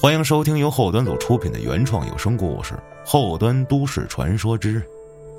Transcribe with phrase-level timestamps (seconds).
[0.00, 2.74] 欢迎收听由后端组出品的原创有声故事
[3.04, 4.80] 《后端都市传说之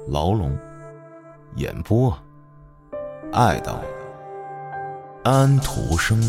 [0.09, 0.51] 牢笼》，
[1.55, 2.13] 演播：
[3.31, 3.81] 爱到
[5.23, 6.21] 安徒生。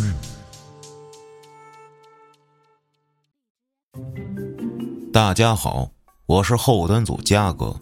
[5.12, 5.91] 大家好，
[6.27, 7.74] 我是后端组嘉哥。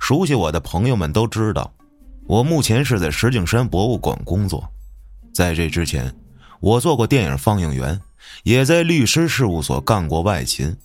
[0.00, 1.72] 熟悉我的朋友们都知道，
[2.26, 4.68] 我目前是在石景山博物馆工作。
[5.32, 6.12] 在这之前，
[6.58, 8.00] 我做过电影放映员。
[8.42, 10.76] 也在律师事务所干过外勤。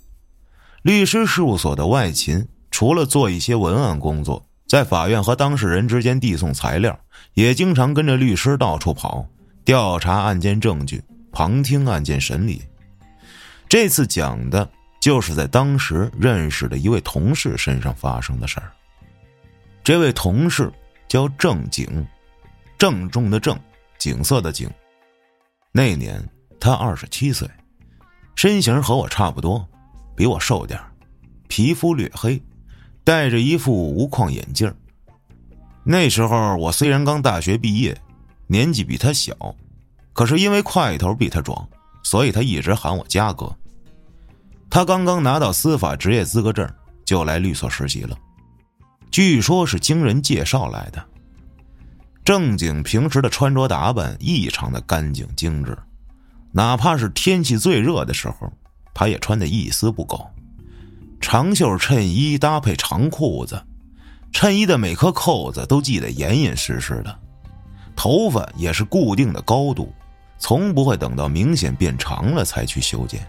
[0.82, 6.98] 律师事务所的外勤，除了做一些文案工作，在法院和当事人之间递送材料，
[7.34, 9.28] 也经常跟着律师到处跑，
[9.66, 12.62] 调查案件证据，旁听案件审理。
[13.68, 14.68] 这次讲的
[15.02, 18.72] 就是在当时认识的一位同事身上发生的事儿。
[19.84, 20.72] 这位同事
[21.10, 22.08] 叫郑景，
[22.78, 23.60] 郑重的郑，
[23.98, 24.70] 景色的景。
[25.74, 26.26] 那年。
[26.60, 27.50] 他二十七岁，
[28.36, 29.68] 身形和我差不多，
[30.16, 30.80] 比我瘦点
[31.48, 32.42] 皮肤略黑，
[33.04, 34.72] 戴着一副无框眼镜
[35.84, 38.00] 那时候我虽然刚大学毕业，
[38.48, 39.34] 年纪比他小，
[40.14, 41.68] 可是因为块头比他壮，
[42.04, 43.56] 所以他一直喊我嘉哥。
[44.70, 46.70] 他刚刚拿到司法职业资格证，
[47.06, 48.16] 就来律所实习了，
[49.10, 51.04] 据说是经人介绍来的。
[52.24, 55.76] 正经平时的穿着打扮异常的干净精致。
[56.52, 58.52] 哪怕是天气最热的时候，
[58.94, 60.26] 他也穿的一丝不苟。
[61.22, 63.62] 长袖衬衣搭配长裤子，
[64.32, 67.20] 衬衣的每颗扣子都系得严严实实的。
[67.96, 69.94] 头发也是固定的高度，
[70.38, 73.28] 从不会等到明显变长了才去修剪。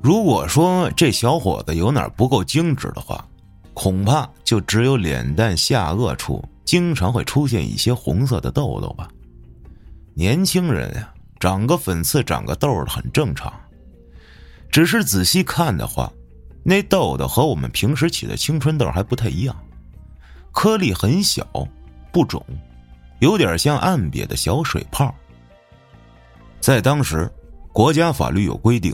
[0.00, 3.26] 如果说这小伙子有哪不够精致的话，
[3.74, 9.08] 恐怕就只有脸蛋下颚处经常会出现一些红色的痘痘吧。
[10.14, 11.12] 年轻人呀。
[11.40, 13.52] 长个粉刺、长个痘的很正常，
[14.70, 16.12] 只是仔细看的话，
[16.64, 19.56] 那痘痘和我们平时起的青春痘还不太一样，
[20.52, 21.46] 颗粒很小，
[22.12, 22.44] 不肿，
[23.20, 25.14] 有点像暗瘪的小水泡。
[26.60, 27.30] 在当时，
[27.72, 28.92] 国家法律有规定，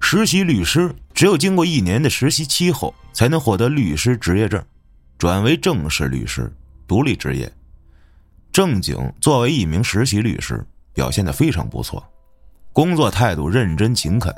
[0.00, 4.64] 实习律师只有经过一年的实习期后，才能获得律师执业证，
[5.18, 6.50] 转为正式律师，
[6.88, 7.52] 独立执业。
[8.50, 10.64] 正经作为一名实习律师。
[10.94, 12.02] 表现的非常不错，
[12.72, 14.34] 工作态度认真勤恳。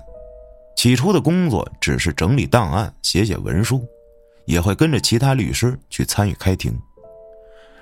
[0.74, 3.86] 起初的工作只是整理档案、写写文书，
[4.46, 6.78] 也会跟着其他律师去参与开庭。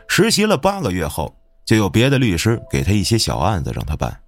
[0.06, 4.20] 实习了八个月后，就有别的律师给他一些小案子让他办。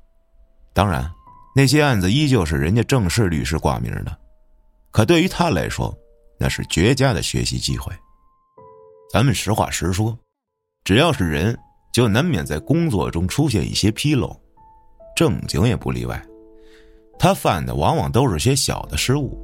[0.73, 1.11] 当然，
[1.55, 4.17] 那些案子依旧是人家正式律师挂名的，
[4.91, 5.97] 可对于他来说，
[6.39, 7.93] 那是绝佳的学习机会。
[9.13, 10.19] 咱们实话实说，
[10.84, 11.57] 只要是人。
[11.97, 14.39] 就难免在工作中出现一些纰漏，
[15.17, 16.23] 正经也不例外。
[17.19, 19.34] 他犯的往往都是些小的失误，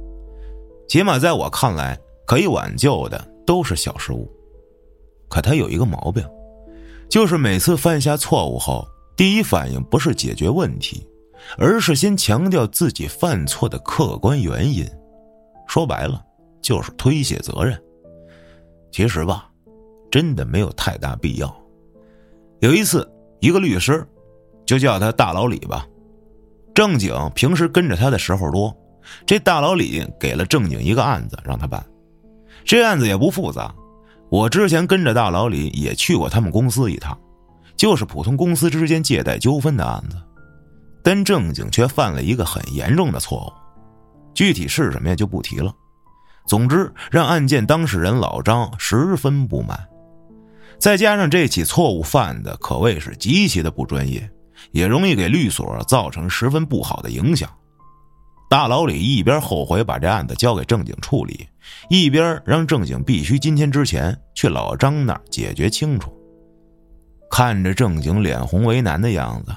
[0.87, 4.31] 起码在我看来，可以挽救的都是小失误。
[5.27, 6.23] 可他有一个毛病，
[7.09, 8.87] 就是每次犯下错误后，
[9.17, 11.03] 第一反应不是解决问题，
[11.57, 14.87] 而是先强调自己犯错的客观原因。
[15.67, 16.23] 说白了，
[16.61, 17.75] 就是推卸责任。
[18.91, 19.49] 其实吧，
[20.11, 21.62] 真的没有太大必要。
[22.63, 23.05] 有一次，
[23.41, 24.07] 一个律师，
[24.65, 25.85] 就叫他大老李吧。
[26.73, 28.73] 正经平时跟着他的时候多，
[29.25, 31.85] 这大老李给了正经一个案子让他办。
[32.63, 33.75] 这案子也不复杂，
[34.29, 37.19] 我之前跟着大老李也去过他们公司一趟，
[37.75, 40.15] 就是普通公司之间借贷纠纷的案子。
[41.03, 43.51] 但正经却犯了一个很严重的错误，
[44.33, 45.69] 具体是什么呀就不提了。
[46.47, 49.77] 总之，让案件当事人老张十分不满。
[50.79, 54.29] 再加上这起错误犯的可谓是极其的不专业，
[54.71, 57.49] 也容易给律所造成十分不好的影响。
[58.49, 61.47] 大老李一边后悔把这案子交给正经处理，
[61.89, 66.13] 一边让正经必须今天之前去老张那儿解决清楚。
[67.31, 69.55] 看着正经脸红为难的样子，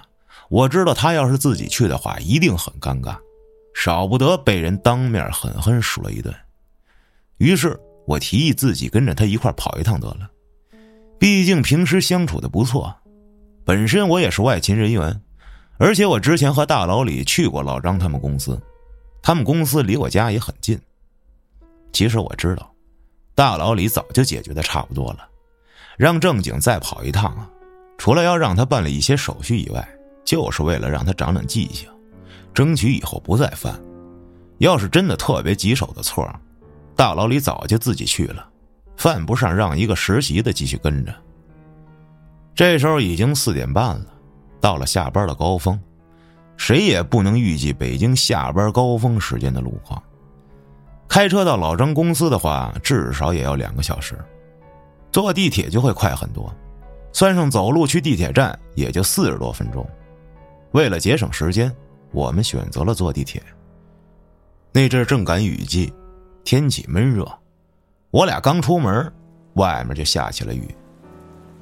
[0.48, 3.19] 我知道他要是自己去的话，一定很尴尬，
[3.74, 6.34] 少不得被人当面狠狠数了一顿。
[7.36, 10.30] 于是我提议自己跟着他一块跑一趟得了。
[11.18, 12.94] 毕竟平时相处的不错，
[13.64, 15.20] 本身我也是外勤人员，
[15.78, 18.60] 而且我之前和大老李去过老张他们公司，
[19.22, 20.78] 他们公司离我家也很近。
[21.92, 22.70] 其实我知道，
[23.34, 25.26] 大老李早就解决的差不多了，
[25.96, 27.48] 让正经再跑一趟啊，
[27.96, 29.88] 除了要让他办理一些手续以外，
[30.24, 31.88] 就是为了让他长长记性，
[32.52, 33.74] 争取以后不再犯。
[34.58, 36.28] 要是真的特别棘手的错，
[36.94, 38.46] 大老李早就自己去了。
[38.96, 41.14] 犯不上让一个实习的继续跟着。
[42.54, 44.06] 这时候已经四点半了，
[44.60, 45.78] 到了下班的高峰，
[46.56, 50.02] 谁也不能预计北京下班高峰时间的路况。
[51.08, 54.19] 开车到老张公司的话，至少也要两个小时，
[55.12, 56.52] 坐地铁就会快很多，
[57.12, 59.87] 算上走路去地铁站，也就四十多分钟。
[60.72, 61.75] 为了节省时间，
[62.10, 63.43] 我们选择了坐地铁。
[64.72, 65.93] 那阵正赶雨季，
[66.44, 67.26] 天气闷热，
[68.16, 69.12] 我俩刚出门，
[69.56, 70.66] 外面就下起了雨。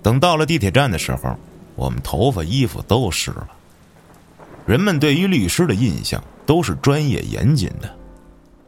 [0.00, 1.36] 等到了地铁站的时候，
[1.74, 3.48] 我们头发、衣服都湿了。
[4.64, 7.92] 人们对于律师的印象都是专业严谨的。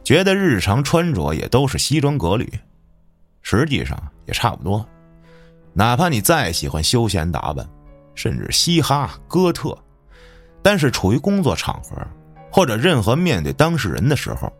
[0.03, 2.51] 觉得日常穿着也都是西装革履，
[3.41, 4.85] 实际上也差不多。
[5.71, 7.65] 哪怕你再喜欢休闲打扮，
[8.15, 9.77] 甚至嘻哈哥特，
[10.61, 11.95] 但是处于工作场合，
[12.51, 14.51] 或者任何面对当事人的时候，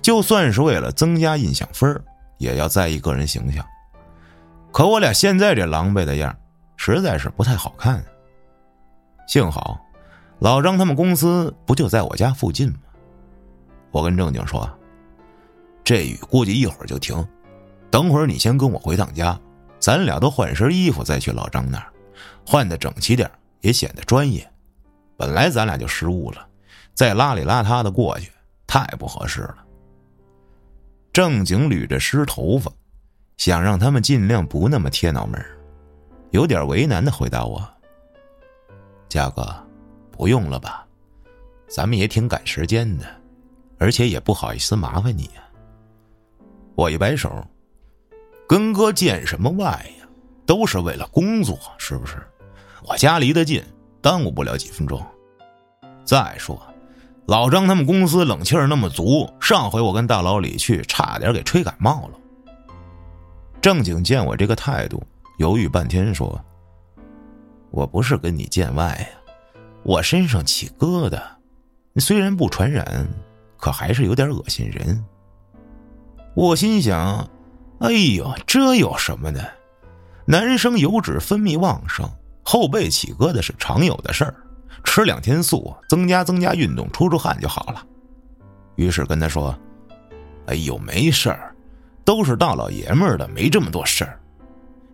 [0.00, 2.00] 就算是为了增加印象分
[2.40, 3.64] 也要在意个人形象。
[4.72, 6.36] 可我俩现在这狼狈的样
[6.76, 8.02] 实在是不太好看。
[9.28, 9.78] 幸好，
[10.38, 12.78] 老张他们公司不就在我家附近吗？
[13.90, 14.68] 我跟正经说。
[15.84, 17.26] 这雨估计一会儿就停，
[17.90, 19.38] 等会儿你先跟我回趟家，
[19.78, 21.92] 咱俩都换身衣服再去老张那儿，
[22.46, 24.48] 换的整齐点也显得专业。
[25.16, 26.46] 本来咱俩就失误了，
[26.94, 28.30] 再邋里邋遢的过去
[28.66, 29.56] 太不合适了。
[31.12, 32.70] 正经捋着湿头发，
[33.36, 35.44] 想让他们尽量不那么贴脑门
[36.30, 37.62] 有点为难的回答我
[39.08, 39.52] ：“嘉哥，
[40.10, 40.86] 不用了吧，
[41.68, 43.04] 咱们也挺赶时间的，
[43.78, 45.42] 而且也不好意思麻烦你呀。”
[46.76, 47.44] 我一摆手，
[48.48, 49.66] 跟哥见什么外
[49.98, 50.06] 呀？
[50.46, 52.16] 都是为了工作，是不是？
[52.86, 53.62] 我家离得近，
[54.00, 55.04] 耽误不了几分钟。
[56.04, 56.60] 再说，
[57.30, 62.18] 老张他们公司冷气儿那么足，上回我跟大老李去，差点给吹感冒了。
[63.60, 65.00] 正经见我这个态度，
[65.38, 66.44] 犹豫半天说
[67.70, 69.06] ：“我不是跟你见外呀，
[69.84, 71.22] 我身上起疙瘩，
[72.00, 73.08] 虽然不传染，
[73.56, 75.00] 可还是有点恶心人。”
[76.34, 77.24] 我心想
[77.78, 79.48] ：“哎呦，这有什么的？
[80.24, 82.10] 男生油脂分泌旺盛，
[82.42, 84.34] 后背起疙瘩是常有的事儿，
[84.84, 87.86] 吃两天素，增加增加运动，出出汗就好了。”
[88.76, 89.54] 于是跟他说
[90.46, 91.54] ：“哎呦，没事儿，
[92.04, 94.18] 都是大老爷们儿的，没这么多事儿。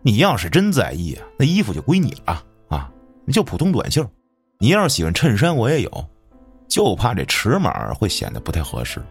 [0.02, 2.90] 你要是真在意啊，那衣服就归你了啊，
[3.25, 4.08] 你就普通短袖。
[4.58, 6.08] 你要是喜欢衬衫，我也有，
[6.69, 9.02] 就怕这尺码会显得不太合适。”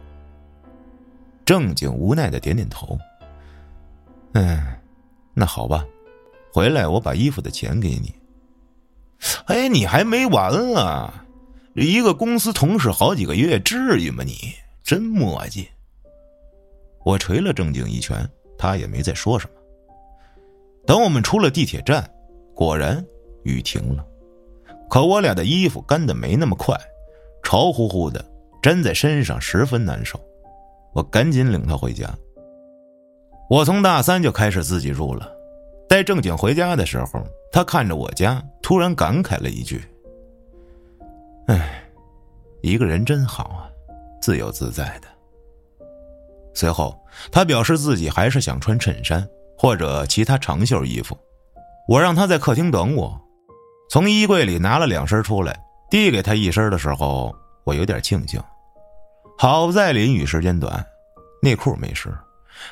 [1.45, 2.97] 正经无奈的点点头。
[4.33, 4.61] 嗯，
[5.33, 5.85] 那好吧，
[6.51, 8.13] 回来我把衣服的钱给你。
[9.45, 11.25] 哎，你还没完啊！
[11.73, 14.23] 一个公司同事好几个月，至于吗？
[14.23, 14.53] 你
[14.83, 15.67] 真磨叽。
[17.03, 18.27] 我捶了正经一拳，
[18.57, 19.53] 他也没再说什么。
[20.85, 22.07] 等我们出了地铁站，
[22.53, 23.03] 果然
[23.43, 24.05] 雨停了，
[24.89, 26.75] 可我俩的衣服干的没那么快，
[27.43, 28.23] 潮乎乎的，
[28.63, 30.19] 粘在身上十分难受。
[30.93, 32.09] 我赶紧领他回家。
[33.49, 35.34] 我从大三就开始自己住了。
[35.95, 39.81] 在正经回家的时候，他看着我家，突然感慨了一句
[41.47, 41.89] ：“哎，
[42.61, 43.71] 一个人真好啊，
[44.21, 45.07] 自由自在的。”
[46.53, 47.01] 随后，
[47.31, 49.25] 他表示自己还是想穿衬衫
[49.57, 51.17] 或者其他长袖衣服。
[51.87, 53.17] 我让他在客厅等我，
[53.89, 55.57] 从衣柜里拿了两身出来，
[55.89, 57.33] 递给他一身的时候，
[57.63, 58.37] 我有点庆幸。
[59.37, 60.85] 好在淋雨时间短，
[61.41, 62.13] 内裤没湿，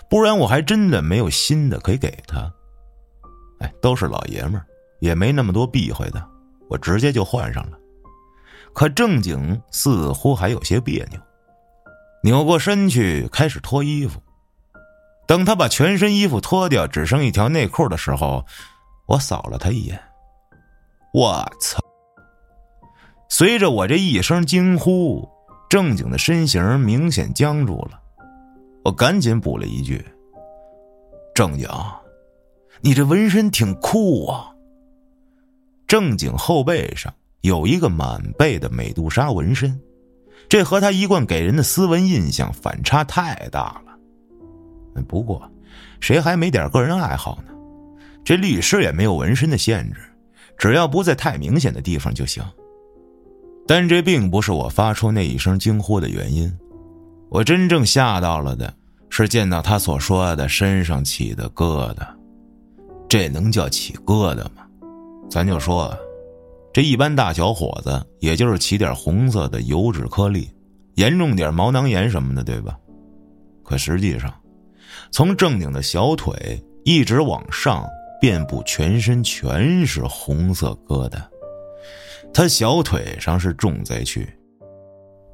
[0.09, 2.53] 不然我还真的没有新的可以给他。
[3.63, 4.65] 哎，都是老爷们儿，
[4.99, 6.23] 也没那么多避讳的，
[6.69, 7.77] 我直接就换上了。
[8.73, 11.19] 可正经似乎还有些别扭，
[12.21, 14.21] 扭过身去开始脱衣服。
[15.25, 18.45] 等他把全身衣服脱掉，只剩一条内裤的时候，
[19.07, 19.99] 我扫了他一眼。
[21.13, 21.79] 我操！
[23.29, 25.27] 随着我这一声惊呼。
[25.69, 27.99] 正经的身形明显僵住了，
[28.85, 30.05] 我赶紧补了一句
[31.33, 31.67] ：“正经，
[32.83, 34.49] 你这纹身挺酷啊。”
[35.87, 39.79] 正经后背上有一个满背的美杜莎纹身，
[40.49, 45.01] 这和他一贯给人的斯文印象反差太大了。
[45.03, 45.49] 不过，
[45.99, 47.53] 谁还没点个人爱好呢？
[48.23, 49.99] 这律师也没有纹身的限制，
[50.57, 52.43] 只要不在太明显的地方就行。
[53.67, 56.51] 但这并不是我发出那一声惊呼的原因，
[57.29, 58.73] 我真正吓到了的
[59.09, 62.07] 是见到他所说的身上起的疙瘩，
[63.13, 64.65] 这能叫起疙瘩吗？
[65.29, 65.95] 咱就说，
[66.73, 70.49] 这一般大小伙子也就是起点红色的油脂颗粒，
[70.95, 72.75] 严重点毛囊炎什么的，对吧？
[73.63, 74.33] 可实际上，
[75.11, 77.87] 从正经的小腿一直往上，
[78.19, 81.21] 遍布全身全是红色疙瘩。
[82.33, 84.27] 他小腿上是重灾区，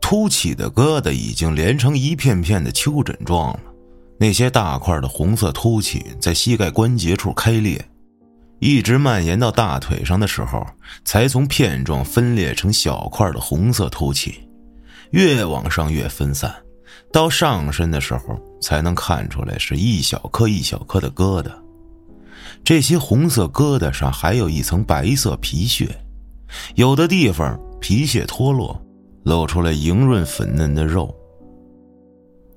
[0.02, 3.69] 凸起的疙瘩已经连成一片片的丘疹状了。
[4.22, 7.84] 那些大块的红色凸起在膝盖关节处开裂，
[8.60, 10.62] 一直蔓延到大腿上的时候，
[11.06, 14.46] 才从片状分裂成小块的红色凸起，
[15.12, 16.54] 越往上越分散，
[17.14, 21.50] 到上身的时候才能看出来是一小颗一小颗的疙瘩。
[22.62, 25.88] 这些红色疙瘩上还有一层白色皮屑，
[26.76, 28.78] 有的地方皮屑脱落，
[29.24, 31.16] 露出了莹润粉嫩的肉。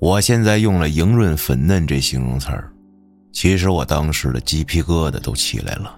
[0.03, 2.69] 我现在用了“莹润粉嫩”这形容词儿，
[3.33, 5.97] 其实我当时的鸡皮疙瘩都起来了，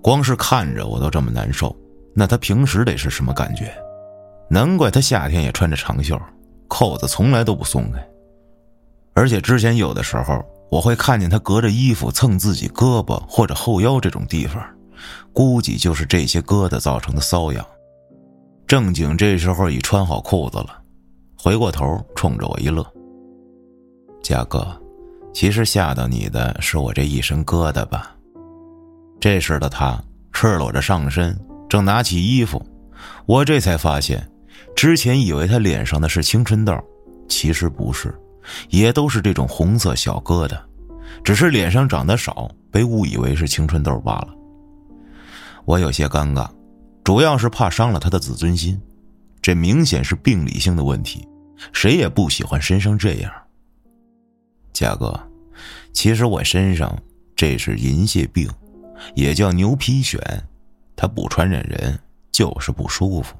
[0.00, 1.76] 光是看着我都这么难受，
[2.14, 3.74] 那他平时得是什么感觉？
[4.48, 6.16] 难怪他夏天也穿着长袖，
[6.68, 7.98] 扣子从来都不松开。
[9.12, 10.40] 而且之前有的时候，
[10.70, 14.64] 我会看见他隔着衣服蹭自己胳膊或者后腰这种地方，
[15.32, 17.66] 估计就是这些疙瘩造成的瘙痒。
[18.68, 20.80] 正经这时候已穿好裤子了，
[21.36, 22.86] 回过头冲着我一乐。
[24.26, 24.76] 嘉哥，
[25.32, 28.12] 其实吓到你的是我这一身疙瘩吧？
[29.20, 30.02] 这时的他
[30.32, 32.60] 赤裸着上身，正拿起衣服，
[33.24, 34.28] 我这才发现，
[34.74, 36.76] 之前以为他脸上的是青春痘，
[37.28, 38.12] 其实不是，
[38.68, 40.58] 也都是这种红色小疙瘩，
[41.22, 44.30] 只是脸上长得少，被误以为是青春痘罢了。
[45.64, 46.48] 我有些尴尬，
[47.04, 48.76] 主要是怕伤了他的自尊心，
[49.40, 51.24] 这明显是病理性的问题，
[51.72, 53.32] 谁也不喜欢身上这样。
[54.76, 55.18] 嘉哥，
[55.94, 56.94] 其实我身上
[57.34, 58.46] 这是银屑病，
[59.14, 60.20] 也叫牛皮癣，
[60.94, 61.98] 它不传染人，
[62.30, 63.34] 就是不舒服。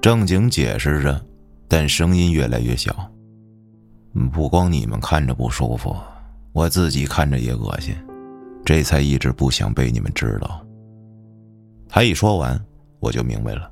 [0.00, 1.22] 正经解释着，
[1.68, 3.12] 但声音越来越小。
[4.32, 5.94] 不光你们看着不舒服，
[6.52, 7.94] 我自己看着也恶心，
[8.64, 10.66] 这才一直不想被你们知道。
[11.90, 12.58] 他一说完，
[13.00, 13.70] 我就明白了，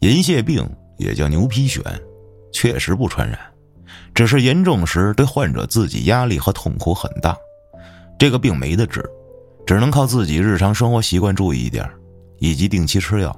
[0.00, 1.80] 银屑病也叫牛皮癣，
[2.52, 3.38] 确实不传染。
[4.14, 7.36] 只是严重时对患者自己压力和痛苦很大，
[8.18, 9.02] 这个病没得治，
[9.66, 11.88] 只能靠自己日常生活习惯注意一点，
[12.38, 13.34] 以及定期吃药。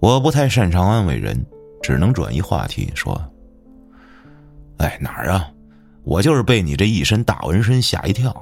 [0.00, 1.44] 我不太擅长安慰人，
[1.82, 3.18] 只能转移话题说
[4.78, 5.48] ：“哎，哪儿啊？
[6.04, 8.34] 我就是被你这一身大纹身吓一跳，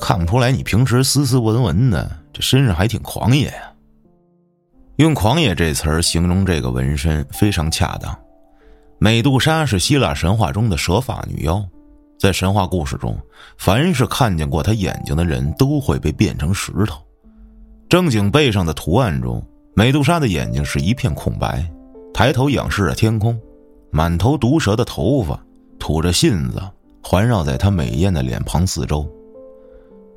[0.00, 3.72] 看不出来你平时斯斯文文的，这身上还挺狂野呀。”
[4.96, 8.18] 用“狂野”这词儿形容这个纹身非常恰当。
[8.98, 11.62] 美杜莎是希腊神话中的蛇发女妖，
[12.18, 13.18] 在神话故事中，
[13.58, 16.98] 凡是看见过她眼睛的人都会被变成石头。
[17.90, 21.70] 正经背上的图案中，美杜莎的眼睛是一片空白，
[22.14, 23.38] 抬头仰视着天空，
[23.90, 25.38] 满头毒蛇的头发
[25.78, 26.58] 吐着信子，
[27.02, 29.06] 环绕在她美艳的脸庞四周，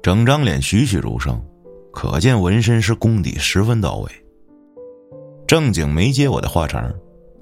[0.02, 1.40] 整张脸栩栩如生，
[1.92, 4.10] 可见纹身师功底十分到位。
[5.46, 6.90] 正经没接我的话茬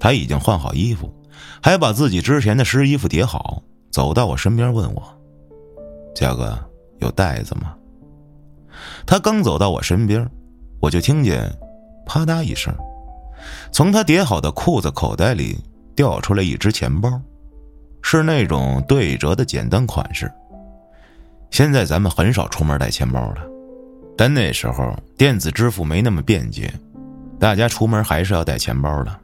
[0.00, 1.14] 他已经换好衣服。
[1.62, 5.02] 还把自己之前的湿衣服叠好，走到我身边问我
[6.14, 6.58] ：“嘉哥，
[6.98, 7.74] 有袋子吗？”
[9.06, 10.28] 他刚走到我身边，
[10.80, 11.50] 我就听见
[12.06, 12.72] “啪嗒”一声，
[13.72, 15.58] 从他叠好的裤子口袋里
[15.96, 17.20] 掉出来一只钱包，
[18.02, 20.30] 是那种对折的简单款式。
[21.50, 23.38] 现在咱们很少出门带钱包了，
[24.16, 26.72] 但那时候电子支付没那么便捷，
[27.40, 29.20] 大家出门还是要带钱包的。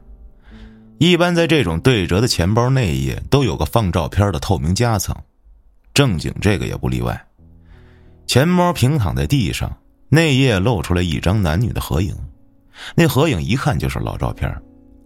[0.97, 5.15] 一般在这种对折的钱包内页都有个放照片的透明夹层，
[5.93, 7.25] 正经这个也不例外。
[8.27, 9.77] 钱包平躺在地上，
[10.09, 12.15] 内页露出来一张男女的合影，
[12.95, 14.49] 那合影一看就是老照片，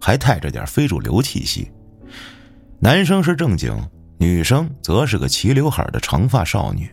[0.00, 1.70] 还带着点非主流气息。
[2.78, 3.76] 男生是正经，
[4.18, 6.88] 女生则是个齐刘海的长发少女，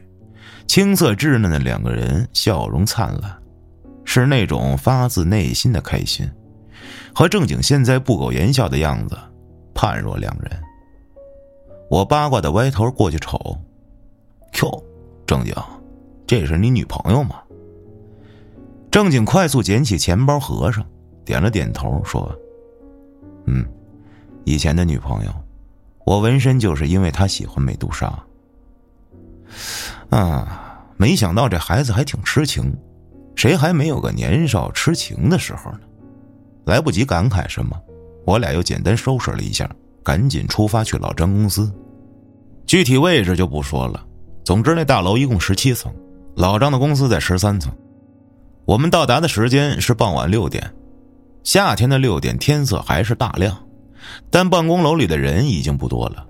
[0.67, 3.37] 青涩稚嫩的两个人笑容灿烂，
[4.03, 6.29] 是那种发自内心的开心。
[7.17, 9.17] 和正经现在不苟言笑的样子，
[9.73, 10.51] 判若两人。
[11.89, 13.57] 我八卦的歪头过去瞅，
[14.61, 14.83] 哟，
[15.25, 15.51] 正经，
[16.27, 17.37] 这是你女朋友吗？
[18.91, 20.85] 正经快速捡起钱包，合上，
[21.25, 22.31] 点了点头，说
[23.49, 23.65] ：“嗯，
[24.43, 25.31] 以前的女朋友，
[26.05, 28.13] 我纹身就是因为她喜欢美杜莎。
[30.11, 32.71] 啊，没想到这孩子还挺痴情，
[33.35, 35.79] 谁还没有个年少痴情的时候呢？”
[36.67, 37.81] 来不及感慨什么，
[38.25, 39.69] 我俩又简单收拾了一下，
[40.03, 41.71] 赶紧出发去老张公司。
[42.65, 44.05] 具体位置就不说了。
[44.43, 45.89] 总之，那大楼一共十七层，
[46.35, 47.73] 老张的公司在十三层。
[48.65, 50.69] 我们到达的时间是傍晚六点，
[51.41, 53.57] 夏天的六点天色还是大亮，
[54.29, 56.27] 但办公楼里的人已经不多了。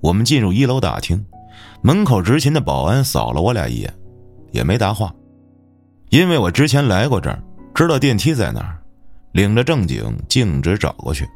[0.00, 1.24] 我们进入一楼大厅，
[1.82, 3.94] 门口执勤的保安扫了我俩一眼，
[4.50, 5.14] 也没答话，
[6.10, 7.40] 因为我之前来过这儿。
[7.74, 8.80] 知道电梯在哪儿，
[9.36, 11.28] 领着正经径直找过去。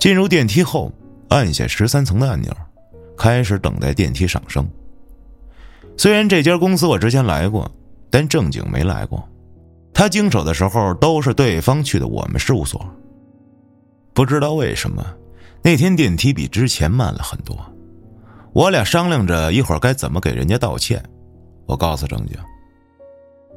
[0.00, 0.90] 进入电梯后，
[1.28, 2.50] 按下十三层的按钮，
[3.14, 4.66] 开始等待电梯上升。
[5.98, 7.70] 虽然这家公司我之前来过，
[8.08, 9.22] 但正经没来过。
[9.92, 12.82] 他经手的时候都是对方去的我们事务所。
[14.14, 15.04] 不知道为什么，
[15.62, 17.54] 那天电梯比之前慢了很多。
[18.54, 21.04] 我俩商量着一会儿该怎么给人家道歉。
[21.66, 22.34] 我告诉正经。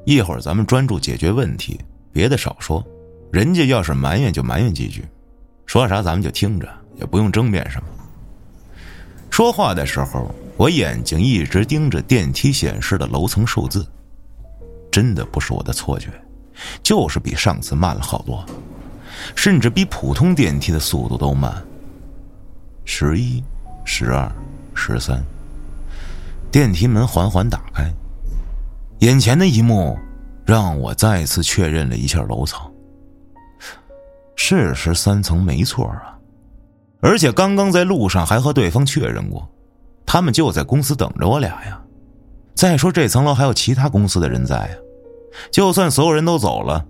[0.05, 1.79] 一会儿咱们专注解决问题，
[2.11, 2.85] 别的少说。
[3.31, 5.05] 人家要是埋怨就埋怨几句，
[5.65, 7.87] 说啥咱们就听着，也不用争辩什么。
[9.29, 13.85] 说话的时候，我眼睛一直盯着电梯显示的楼层数字，
[14.91, 16.09] 真的不是我的错觉，
[16.81, 18.43] 就是比上次慢了好多，
[19.35, 21.63] 甚至比普通电梯的速度都慢。
[22.85, 23.43] 十一、
[23.83, 24.31] 十二、
[24.73, 25.21] 十三，
[26.49, 27.93] 电梯门缓缓打开。
[28.99, 29.99] 眼前的一幕，
[30.45, 32.59] 让我再次确认了一下楼层，
[34.37, 36.17] 是十三层没错啊，
[37.01, 39.45] 而且刚刚在路上还和对方确认过，
[40.05, 41.81] 他们就在公司等着我俩呀。
[42.55, 44.75] 再说这层楼还有其他公司的人在呀，
[45.51, 46.85] 就算所有人都走了，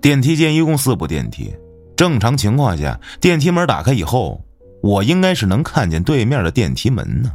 [0.00, 1.54] 电梯间一共四部电梯，
[1.94, 4.42] 正常情况下，电梯门打开以后，
[4.82, 7.30] 我应该是能看见对面的电梯门呢，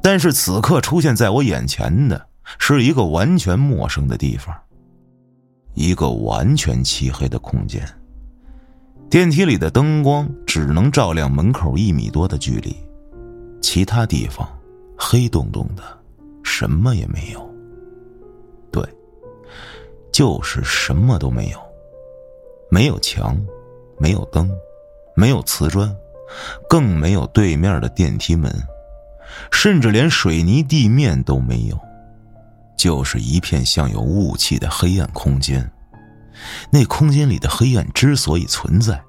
[0.00, 2.26] 但是此刻出现在我眼前的。
[2.58, 4.54] 是一个完全陌生的地方，
[5.72, 7.82] 一个完全漆黑的空间。
[9.14, 12.76] 电梯里的灯光只能照亮门口一米多的距离，
[13.62, 14.44] 其他地方
[14.98, 15.84] 黑洞洞的，
[16.42, 17.48] 什么也没有。
[18.72, 18.82] 对，
[20.12, 21.60] 就是什么都没有，
[22.68, 23.40] 没有墙，
[24.00, 24.50] 没有灯，
[25.14, 25.94] 没有瓷砖，
[26.68, 28.52] 更没有对面的电梯门，
[29.52, 31.78] 甚至连水泥地面都没有。
[32.76, 35.70] 就是一片像有雾气的黑暗空间，
[36.68, 39.00] 那空间里的黑暗之所以存在，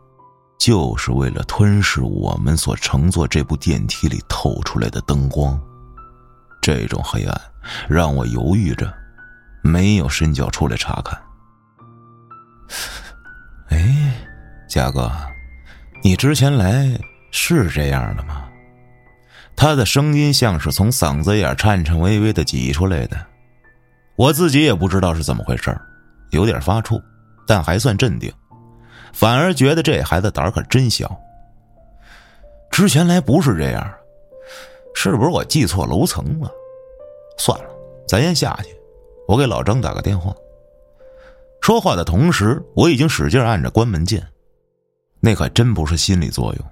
[0.60, 5.60] 就是为了吞噬我们所乘坐这部电梯里透出来的灯光。
[6.62, 7.42] 这种黑暗
[7.88, 8.92] 让我犹豫着，
[9.62, 11.22] 没有伸脚出来查看。
[13.70, 14.14] 哎，
[14.68, 15.12] 嘉哥，
[16.04, 18.44] 你之前来是这样的吗？
[19.56, 23.18] 他的声音像是从嗓子眼颤颤巍巍的挤出来的。
[24.18, 25.78] 我自己也不知道是怎么回事
[26.32, 27.02] 有点发怵，
[27.46, 28.32] 但还算镇定，
[29.16, 31.10] 反而觉得这孩子胆儿可真小。
[32.70, 33.96] 之前来不是这样，
[34.94, 36.52] 是不是我记错楼层了？
[37.38, 37.70] 算了，
[38.06, 38.76] 咱先下去，
[39.26, 40.36] 我给老张打个电话。
[41.62, 44.22] 说话的同时，我已经使劲按着关门键，
[45.22, 46.66] 那可真不是心理作用，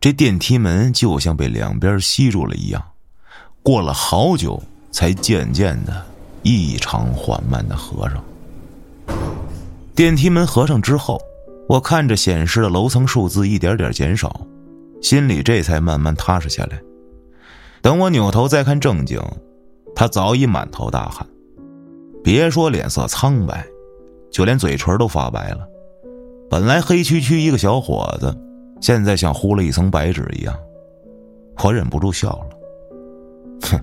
[0.00, 2.84] 这电梯门就像被两边吸住了一样，
[3.62, 6.04] 过了好久才渐渐的。
[6.42, 8.24] 异常缓慢的合上。
[9.94, 11.20] 电梯门合上之后，
[11.70, 14.44] 我看着显示的楼层数字一点点减少，
[15.00, 16.82] 心里这才慢慢踏实下来。
[17.80, 19.22] 等我扭头再看正经，
[19.94, 21.24] 他早已满头大汗，
[22.24, 23.64] 别说脸色苍白，
[24.32, 25.60] 就连嘴唇都发白了。
[26.50, 28.36] 本来黑黢黢一个小伙子，
[28.80, 30.52] 现在像糊了一层白纸一样。
[31.62, 33.80] 我忍不住笑了，哼，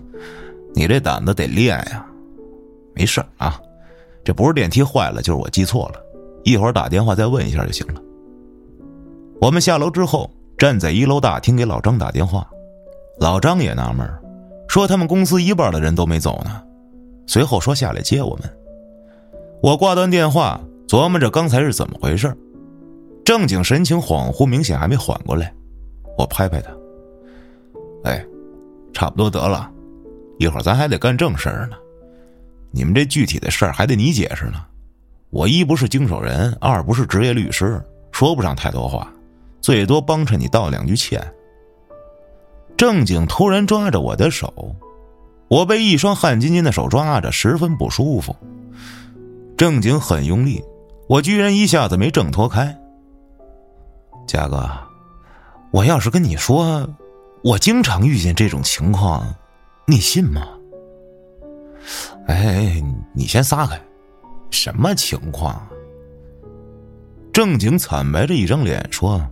[0.76, 2.06] 你这胆子得练呀！
[2.94, 3.58] 没事啊，
[4.26, 6.04] 这不是电梯坏了，就是我记错了。
[6.48, 8.02] 一会儿打电话再问一下就行了。
[9.42, 12.50] 我们下楼之后，站在一楼大厅给老张打电话，
[13.20, 14.10] 老张也纳闷
[14.70, 16.64] 说他们公司一半的人都没走呢。
[17.28, 18.50] 随后说下来接我们。
[19.62, 20.58] 我挂断电话，
[20.88, 22.34] 琢磨着刚才是怎么回事。
[23.26, 25.54] 正经神情恍惚，明显还没缓过来。
[26.18, 26.72] 我拍拍他，
[28.06, 28.26] 哎，
[28.94, 29.70] 差不多得了，
[30.40, 31.76] 一会儿咱还得干正事儿呢。
[32.72, 34.66] 你们这具体的事儿还得你解释呢，
[35.30, 39.12] 我一不是经手人，二不是职业律师，说不上太多话，
[39.60, 41.22] 最多帮衬你道两句歉。
[42.78, 44.76] 正经突然抓着我的手，
[45.48, 48.36] 我被一双汗津津的手抓着，十分不舒服。
[49.58, 50.64] 正经很用力，
[51.10, 52.78] 我居然一下子没挣脱开。
[54.28, 54.70] 嘉哥，
[55.72, 56.88] 我要是跟你说，
[57.44, 59.36] 我经常遇见这种情况，
[59.86, 60.42] 你信吗？
[62.28, 62.82] 哎，
[63.14, 63.82] 你先撒开，
[64.50, 65.68] 什么情况？
[67.32, 69.24] 正经惨白着一张脸说：“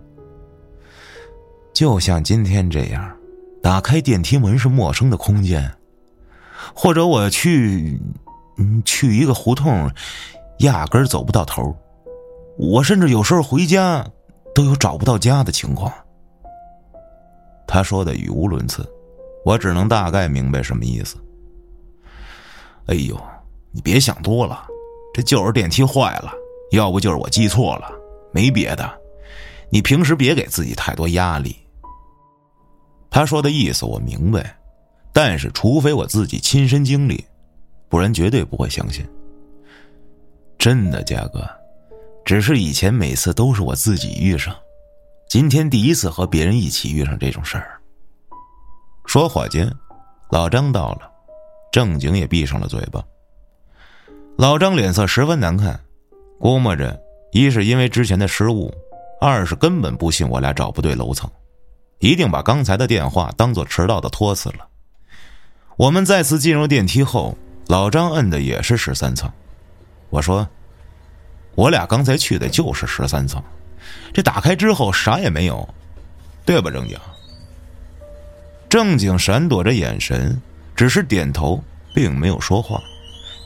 [1.74, 3.16] 就像今天这样，
[3.62, 5.68] 打开电梯门是陌生的空间，
[6.74, 8.00] 或者我去，
[8.58, 9.90] 嗯，去一个胡同，
[10.60, 11.76] 压根儿走不到头。
[12.56, 14.06] 我甚至有时候回家，
[14.54, 15.92] 都有找不到家的情况。”
[17.66, 18.88] 他说的语无伦次，
[19.44, 21.16] 我只能大概明白什么意思。
[22.86, 23.20] 哎呦，
[23.72, 24.64] 你别想多了，
[25.16, 26.30] 这就是电梯坏了，
[26.72, 27.90] 要不就是我记错了，
[28.34, 29.00] 没别的。
[29.70, 31.56] 你平时别给自己太多压力。
[33.08, 34.54] 他说的意思我明白，
[35.14, 37.24] 但是除非我自己亲身经历，
[37.88, 39.08] 不然绝对不会相信。
[40.58, 41.48] 真的，嘉哥，
[42.22, 44.54] 只是以前每次都是我自己遇上，
[45.30, 47.80] 今天第一次和别人一起遇上这种事儿。
[49.06, 49.72] 说话间，
[50.30, 51.10] 老张到了，
[51.72, 53.02] 正经也闭上了嘴巴。
[54.38, 55.80] 老张脸色十分难看，
[56.38, 57.00] 估摸着
[57.32, 58.70] 一是因为之前的失误，
[59.18, 61.30] 二是根本不信我俩找不对楼层，
[62.00, 64.68] 一定把刚才的电话当做迟到的托词了。
[65.76, 69.30] 我们再次进入电梯后，老张摁的也是十三层。
[70.10, 70.46] 我说
[71.56, 73.42] ：“我俩刚才去的就是十三层，
[74.12, 75.66] 这打开之后啥也没有，
[76.44, 76.98] 对吧？”正经。
[78.68, 80.38] 正经闪躲着眼神，
[80.74, 81.58] 只是点头，
[81.94, 82.82] 并没有说话，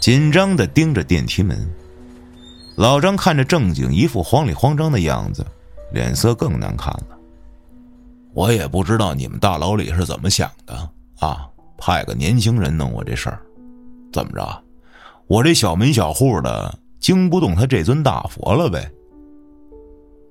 [0.01, 1.57] 紧张的盯着电梯门。
[2.75, 5.45] 老张看着正经一副慌里慌张的样子，
[5.93, 7.19] 脸色更难看了。
[8.33, 13.39] 我也不知道你们大老李是怎么想的啊，派个年轻人弄我这事儿，
[14.11, 14.63] 怎么着？
[15.27, 18.91] 我这小门小户的惊不动他这尊大佛了呗？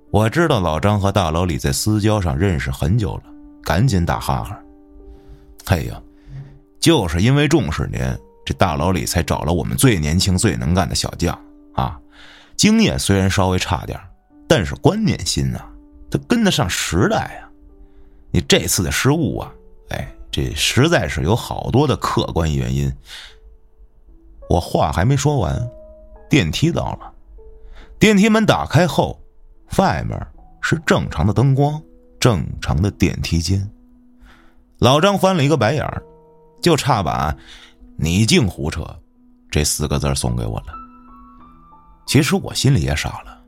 [0.10, 3.24] 我知道老张和大老李在私交上认识很久了，
[3.64, 4.60] 赶紧打哈哈。
[5.66, 6.02] 哎呀，
[6.80, 8.02] 就是因为重视您，
[8.50, 11.40] 这大牢里才找了我们最年轻、最能干的小将
[11.76, 12.00] 啊！
[12.58, 14.00] 经验虽然稍微差点
[14.48, 15.70] 但是观念新啊，
[16.10, 17.46] 他跟得上时代啊！
[18.32, 19.54] 你这次的失误啊，
[19.90, 22.92] 哎，这实在是有好多的客观原因。
[24.50, 25.70] 我话还没说完，
[26.28, 27.14] 电梯到了，
[28.00, 29.22] 电梯门打开后，
[29.78, 30.20] 外面
[30.60, 31.80] 是正常的灯光，
[32.20, 33.70] 正常的电梯间。
[34.80, 36.02] 老张翻了一个白眼儿，
[36.64, 37.38] 就差把
[38.00, 38.84] “你净胡扯”
[39.52, 40.68] 这四个字送给我了。
[42.08, 43.42] 其实我心里也傻了，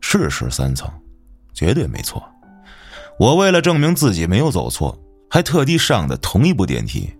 [0.00, 0.90] 是十三层，
[1.54, 2.22] 绝对没错。
[3.18, 4.96] 我为了证明自己没有走错，
[5.30, 7.12] 还特地上的同一部电梯。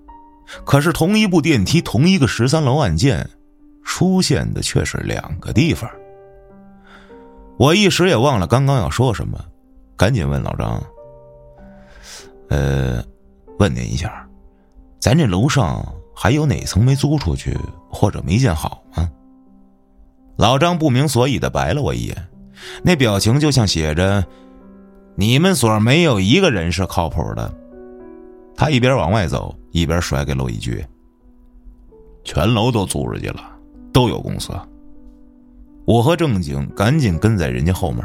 [0.65, 3.29] 可是同一部电梯，同一个十三楼按键，
[3.85, 5.91] 出现的却是两个地方。
[7.57, 9.43] 我一时也忘了刚刚要说什么，
[9.97, 10.83] 赶紧问老张
[12.51, 13.03] ：“呃。”
[13.59, 14.27] 问您一下，
[14.99, 17.57] 咱这楼上还有哪层没租出去
[17.89, 19.09] 或者没建好吗？
[20.37, 22.29] 老张不明所以的白了我一眼，
[22.83, 24.25] 那表情就像写着
[25.15, 27.53] “你们所没有一个人是靠谱的”。
[28.57, 30.85] 他一边往外走，一边甩给了我一句
[32.25, 33.41] ：“全楼都租出去了，
[33.93, 34.53] 都有公司。”
[35.85, 38.05] 我和正经赶紧跟在人家后面。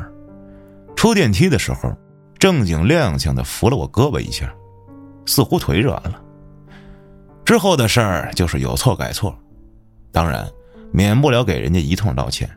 [0.96, 1.96] 出电梯的时候，
[2.40, 4.54] 正经踉跄的扶了我胳膊一下。
[5.26, 6.22] 似乎腿软了。
[7.48, 9.34] 之后的事儿就是有错改错，
[10.12, 10.46] 当然
[10.92, 12.50] 免不了给人家一通道歉，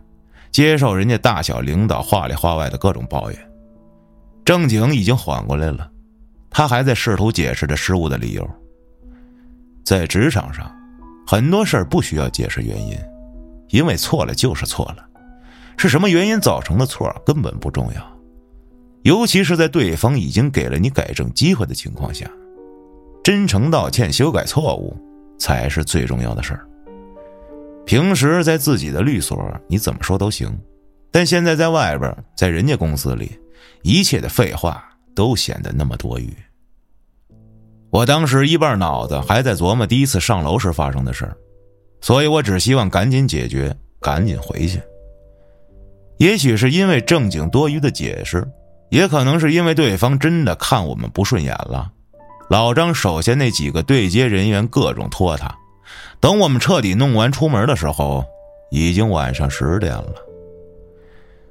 [0.50, 3.50] 接受人家大小领导话里话外的各种抱怨。
[4.44, 5.88] 正经已经缓过来了，
[6.50, 8.44] 他还在试图解释着失误的理由。
[9.84, 10.68] 在职场上，
[11.24, 12.98] 很多事儿不需要解释原因，
[13.68, 15.06] 因为错了就是错了，
[15.76, 18.18] 是什么原因造成的错根本不重要，
[19.02, 22.28] 尤其是在对方已经给了你改正机会的情况下。
[23.22, 24.96] 真诚道歉、修改错误，
[25.38, 26.66] 才是最重要的事儿。
[27.84, 30.56] 平时在自己的律所，你怎么说都行，
[31.10, 33.38] 但现在在外边，在人家公司里，
[33.82, 34.82] 一切的废话
[35.14, 36.32] 都显得那么多余。
[37.90, 41.36] 我当时一半脑子还在琢磨第一次上楼时发生的事儿，
[42.00, 44.80] 所以我只希望赶紧解决，赶紧回去。
[46.18, 48.46] 也许是因为正经多余的解释，
[48.90, 51.90] 也可能是因为对方真的看我们不顺眼了。
[52.50, 55.54] 老张手下那几个对接人员各种拖沓，
[56.18, 58.24] 等我们彻底弄完出门的时候，
[58.72, 60.14] 已经晚上十点了。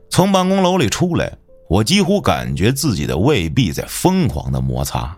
[0.09, 1.31] 从办公楼里出来，
[1.69, 5.17] 我几乎感觉自己的胃壁在疯狂的摩擦。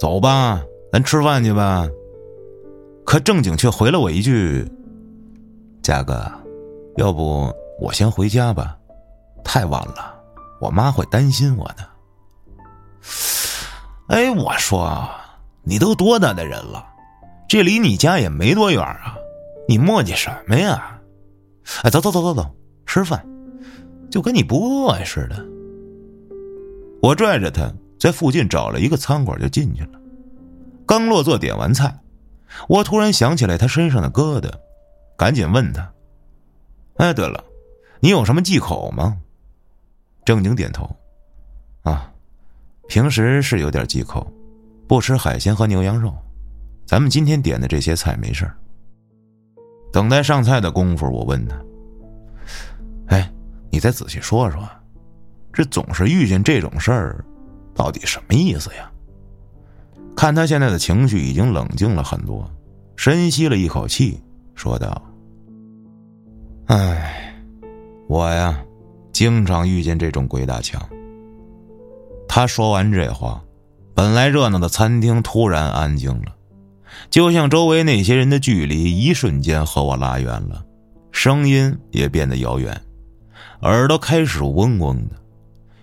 [0.00, 1.86] 走吧，咱吃饭去吧。
[3.04, 4.66] 可正经却回了我一句
[5.84, 6.26] ：“嘉哥，
[6.96, 8.74] 要不我先回家吧，
[9.44, 10.18] 太晚了，
[10.58, 11.86] 我妈会担心我的。”
[14.08, 15.06] 哎，我说，
[15.62, 16.84] 你都多大的人了，
[17.46, 19.14] 这离你家也没多远啊，
[19.68, 20.98] 你磨叽什么呀？
[21.82, 22.50] 哎，走走走走走，
[22.86, 23.22] 吃饭，
[24.10, 25.44] 就跟你不饿似的。
[27.02, 30.00] 我拽着他在附近找了一个餐馆就进去了。
[30.86, 31.94] 刚落座点完菜，
[32.66, 34.50] 我突然想起来他身上的疙瘩，
[35.18, 35.92] 赶紧问他
[36.96, 37.44] ：“哎，对了，
[38.00, 39.18] 你有什么忌口吗？”
[40.24, 40.96] 正经点头，
[41.82, 42.10] 啊。
[42.88, 44.26] 平时是有点忌口，
[44.88, 46.12] 不吃海鲜和牛羊肉。
[46.86, 48.56] 咱们今天点的这些菜没事儿。
[49.92, 51.54] 等待上菜的功夫，我问他
[53.14, 53.30] ：“哎，
[53.70, 54.66] 你再仔细说说，
[55.52, 57.24] 这总是遇见这种事儿，
[57.74, 58.90] 到底什么意思呀？”
[60.16, 62.50] 看他现在的情绪已经冷静了很多，
[62.96, 64.18] 深吸了一口气，
[64.54, 65.00] 说道
[66.68, 67.34] ：“哎，
[68.08, 68.58] 我呀，
[69.12, 70.82] 经常遇见这种鬼打墙。”
[72.28, 73.42] 他说完这话，
[73.94, 76.36] 本来热闹的餐厅突然安静了。
[77.10, 80.64] 就像周围那些人的距离一瞬间和我拉远了，
[81.10, 82.80] 声音也变得遥远，
[83.62, 85.16] 耳朵开始嗡嗡的，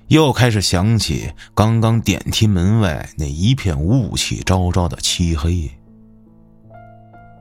[0.07, 5.69] 又开始响起刚刚电梯门外那一片雾气昭昭的漆黑。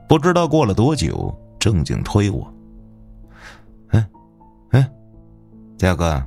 [0.07, 2.53] 不知道过了多久，正经推我
[3.89, 4.07] ：“哎，
[4.71, 4.89] 哎，
[5.77, 6.23] 佳哥，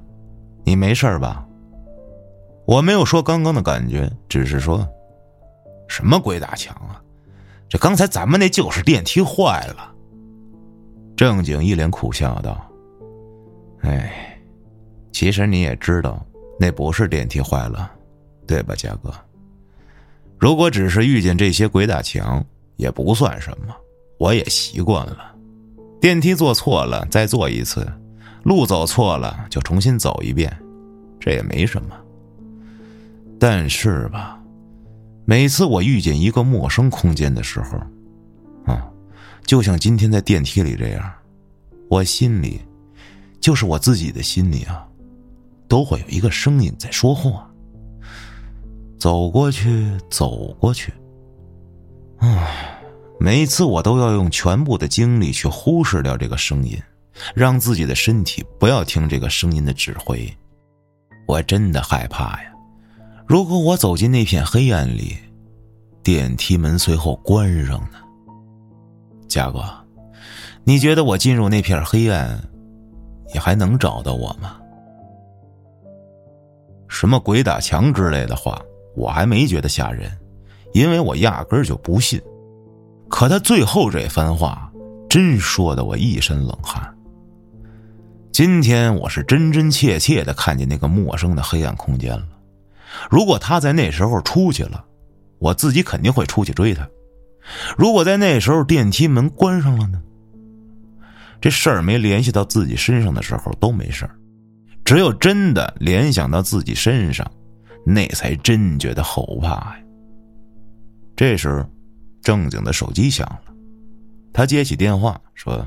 [0.65, 1.45] 你没事吧？”
[2.69, 4.87] 我没有说刚刚的感觉，只是说
[5.89, 7.01] ：“什么鬼打墙啊？”
[7.67, 9.91] 这刚才咱们那就是电梯坏了。
[11.17, 12.71] 正经一脸苦笑道
[13.81, 14.39] ：“哎，
[15.13, 16.23] 其实你也知道，
[16.61, 17.91] 那不是电梯坏了，
[18.47, 19.11] 对吧，嘉哥？
[20.39, 22.45] 如果只是遇见这些鬼打墙，
[22.77, 23.75] 也不算什么，
[24.19, 25.35] 我也习惯了。
[26.03, 27.91] 电梯坐错了再坐一次，
[28.43, 30.55] 路走错了就重新走一遍，
[31.19, 31.97] 这也没什么。
[33.39, 34.35] 但是吧。”
[35.25, 37.79] 每次我遇见一个陌生空间的时候，
[38.73, 38.91] 啊，
[39.45, 41.13] 就像今天在电梯里这样，
[41.91, 42.63] 我心里，
[43.39, 44.89] 就是我自己的心里啊，
[45.69, 47.47] 都会有一个声音在说话。
[48.99, 50.91] 走过去，走过去，
[52.21, 52.81] 唉，
[53.21, 56.77] 每次我都要用全部的精力去忽视掉这个声音，
[57.35, 60.27] 让自己的身体不要听这个声音的指挥。
[61.27, 62.48] 我真的害怕呀。
[63.29, 65.15] 如果我走进那片黑暗里，
[66.03, 67.99] 电梯门随后关上呢。
[69.29, 69.63] 嘉哥，
[70.65, 72.43] 你觉得我进入那片黑暗，
[73.31, 74.57] 你还能找到我吗？
[76.89, 78.59] 什么鬼打墙之类的话，
[78.97, 80.11] 我还没觉得吓人，
[80.73, 82.19] 因为我压根儿就不信。
[83.11, 84.73] 可他最后这番话，
[85.07, 86.83] 真说的我一身冷汗。
[88.33, 92.27] 今天我是真真切切的看见那个陌生的黑暗空间了。
[93.11, 94.85] 如果他在那时候出去了，
[95.39, 96.89] 我自己肯定会出去追他。
[97.77, 100.03] 如果在那时候电梯门关上了呢？
[101.41, 104.11] 这事儿没联系到自己身上的时候都没事儿，
[104.85, 107.31] 只有真的联想到自己身上，
[107.87, 109.77] 那才真觉得后怕呀。
[111.15, 111.65] 这时，
[112.23, 113.55] 正经的手机响了，
[114.33, 115.65] 他接起电话说：“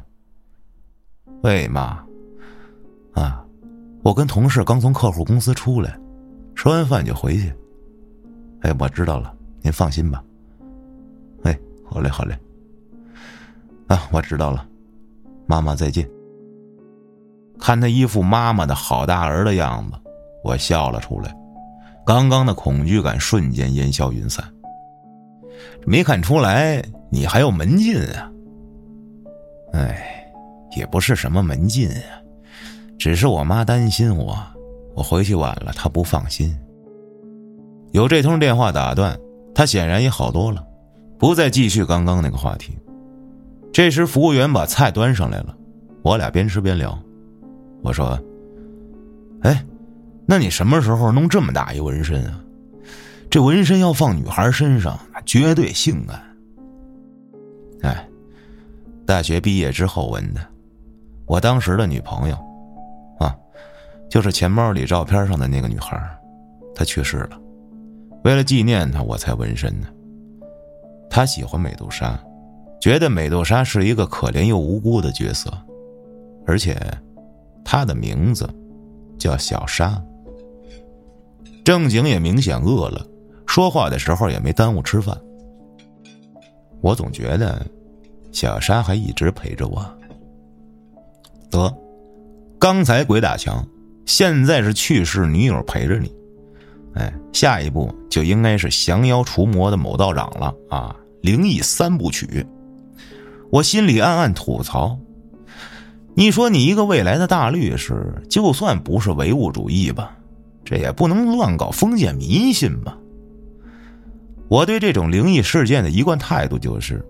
[1.43, 2.03] 喂，妈，
[3.13, 3.43] 啊，
[4.03, 5.97] 我跟同事刚从客户公司出来。”
[6.61, 7.51] 吃完饭就回去。
[8.59, 10.23] 哎，我知道了，您放心吧。
[11.41, 12.37] 哎，好嘞，好嘞。
[13.87, 14.63] 啊，我知道了，
[15.47, 16.07] 妈妈再见。
[17.59, 19.97] 看他一副妈妈的好大儿的样子，
[20.43, 21.35] 我笑了出来，
[22.05, 24.45] 刚刚的恐惧感瞬间烟消云散。
[25.83, 28.31] 没看出来你还有门禁啊？
[29.73, 30.31] 哎，
[30.77, 32.21] 也不是什么门禁啊，
[32.99, 34.37] 只是我妈担心我。
[34.93, 36.55] 我回去晚了，他不放心。
[37.91, 39.17] 有这通电话打断，
[39.53, 40.65] 他显然也好多了，
[41.17, 42.77] 不再继续刚刚那个话题。
[43.73, 45.55] 这时，服务员把菜端上来了，
[46.01, 46.97] 我俩边吃边聊。
[47.81, 48.19] 我说
[49.43, 49.65] ：“哎，
[50.25, 52.43] 那你什么时候弄这么大一纹身啊？
[53.29, 56.21] 这纹身要放女孩身上，那绝对性感。”
[57.81, 58.07] 哎，
[59.05, 60.41] 大学毕业之后纹的，
[61.25, 62.37] 我当时的女朋友。
[64.11, 65.97] 就是钱包里照片上的那个女孩，
[66.75, 67.39] 她去世了。
[68.25, 69.87] 为了纪念她，我才纹身的。
[71.09, 72.19] 她喜欢美杜莎，
[72.81, 75.49] 觉得美杜莎是一个可怜又无辜的角色，
[76.45, 76.77] 而且
[77.63, 78.49] 她的名字
[79.17, 79.99] 叫小莎。
[81.63, 83.07] 正经也明显饿了，
[83.47, 85.17] 说话的时候也没耽误吃饭。
[86.81, 87.65] 我总觉得
[88.33, 89.85] 小莎还一直陪着我。
[91.49, 91.73] 得，
[92.59, 93.65] 刚才鬼打墙。
[94.05, 96.13] 现在是去世女友陪着你，
[96.95, 100.95] 哎，下一步就应该是降妖除魔的某道长了啊！
[101.21, 102.45] 灵异三部曲，
[103.51, 104.97] 我心里暗暗吐槽：
[106.15, 110.17] 你说你一个未来的大律师，就算不是唯物主义吧，
[110.65, 112.97] 这也不能乱搞封建迷信吧？
[114.49, 117.05] 我对这种灵异事件的一贯态度就是，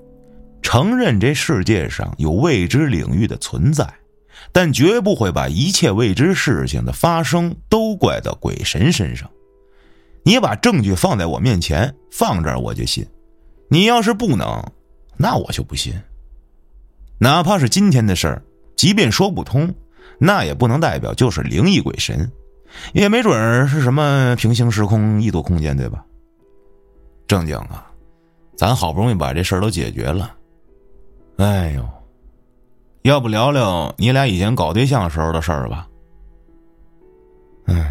[0.61, 3.87] 承认这世界上有未知领域的存在。
[4.51, 9.29] 但绝不会把一切未知事情的发生都怪到鬼神身上。
[10.23, 13.03] 你把证据放在我面前，放这儿我就信；
[13.69, 14.63] 你要是不能，
[15.17, 15.93] 那我就不信。
[17.17, 18.43] 哪怕是今天的事儿，
[18.75, 19.73] 即便说不通，
[20.19, 22.31] 那也不能代表就是灵异鬼神，
[22.93, 26.05] 也没准是什么平行时空、异度空间，对吧？
[27.27, 27.89] 正经啊，
[28.57, 30.35] 咱好不容易把这事儿都解决了，
[31.37, 31.87] 哎呦，
[33.03, 35.87] 要不聊聊你俩以前搞对象时候的事儿吧？
[37.65, 37.83] 嗯，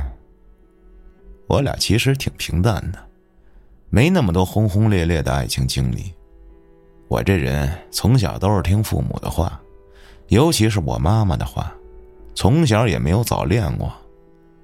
[1.49, 2.99] 我俩其实挺平淡的，
[3.89, 6.15] 没那么多轰轰烈烈的爱情经历。
[7.09, 9.61] 我这人从小都是听父母的话，
[10.29, 11.73] 尤其是我妈妈的话，
[12.33, 13.93] 从小也没有早恋过。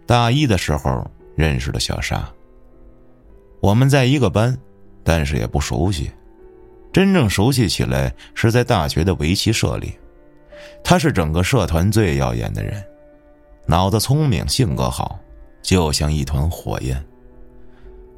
[0.06, 1.04] 大一的时候
[1.35, 2.24] 认识的小沙，
[3.59, 4.56] 我们在一个班，
[5.02, 6.09] 但是也不熟悉。
[6.92, 9.92] 真正熟悉起来是在大学的围棋社里，
[10.83, 12.83] 他是整个社团最耀眼的人，
[13.66, 15.19] 脑子聪明，性格好，
[15.62, 17.03] 就像一团火焰。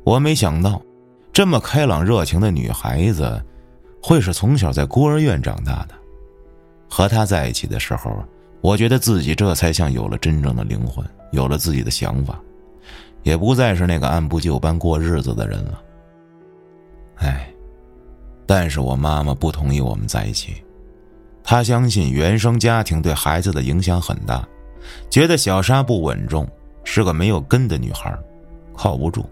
[0.04, 0.80] 我没想到，
[1.32, 3.44] 这么开朗热情的女孩子。
[4.00, 5.94] 会是从小在孤儿院长大的，
[6.88, 8.24] 和她在一起的时候，
[8.60, 12.40] 我觉得自己这才像有了真正的灵魂，有了自己的想法，
[13.24, 15.82] 也不再是那个按部就班过日子的人了。
[17.16, 17.52] 哎，
[18.46, 20.62] 但是我妈妈不同意我们在一起，
[21.42, 24.46] 他相信原生家庭对孩子的影响很大，
[25.10, 26.48] 觉得小沙不稳重，
[26.84, 28.16] 是个没有根的女孩，
[28.76, 29.28] 靠不住。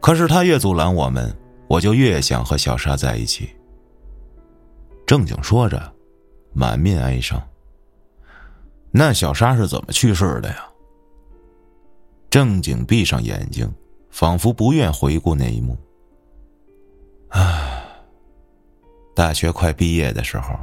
[0.00, 1.34] 可是他越阻拦我们。
[1.66, 3.48] 我就越想和小沙在一起。
[5.06, 5.92] 正经说着，
[6.52, 7.42] 满面哀伤。
[8.90, 10.68] 那小沙是怎么去世的呀？
[12.28, 13.68] 正经闭上眼睛，
[14.10, 15.76] 仿佛不愿回顾那一幕。
[17.30, 17.82] 唉！
[19.16, 20.54] 大学快毕业的时候，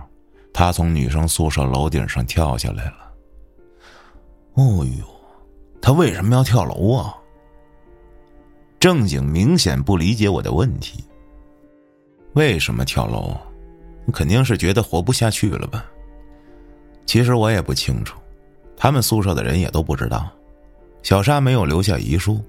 [0.53, 3.13] 他从女生宿舍楼顶上跳下来了。
[4.53, 5.05] 哦呦，
[5.81, 7.15] 他为什么要跳楼啊？
[8.79, 11.03] 正经明显不理解我的问题。
[12.33, 13.35] 为什么跳楼？
[14.11, 15.85] 肯定是觉得活不下去了吧？
[17.05, 18.19] 其实我也不清楚，
[18.75, 20.29] 他们宿舍的人也都不知道。
[21.03, 22.43] 小沙没有留下遗书，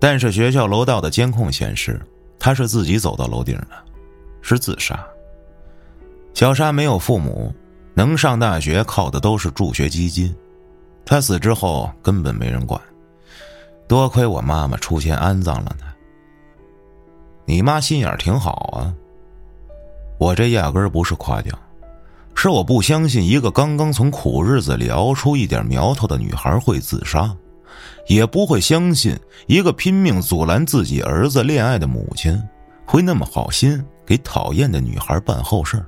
[0.00, 2.00] 但是学校楼道的监控显示，
[2.38, 3.84] 他是自己走到楼顶的，
[4.40, 4.98] 是自杀。
[6.34, 7.54] 小沙没有父母，
[7.94, 10.34] 能上大学靠的都是助学基金，
[11.04, 12.80] 他死之后根本没人管。
[13.86, 15.86] 多亏我妈妈出钱安葬了他。
[17.44, 18.94] 你妈心眼挺好啊。
[20.18, 21.58] 我这压根儿不是夸奖，
[22.34, 27.36] 是我不相信一个刚刚从苦日子里熬出一点苗头的女孩会自杀，
[28.06, 32.40] 也不会相信一个拼命阻拦自己儿子恋爱的母亲
[32.86, 35.84] 会那么好心给讨厌的女孩办后事儿。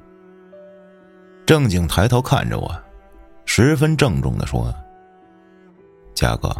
[1.46, 2.74] 正经抬头看着我，
[3.44, 4.74] 十分郑重的说
[6.14, 6.54] ：“嘉哥。”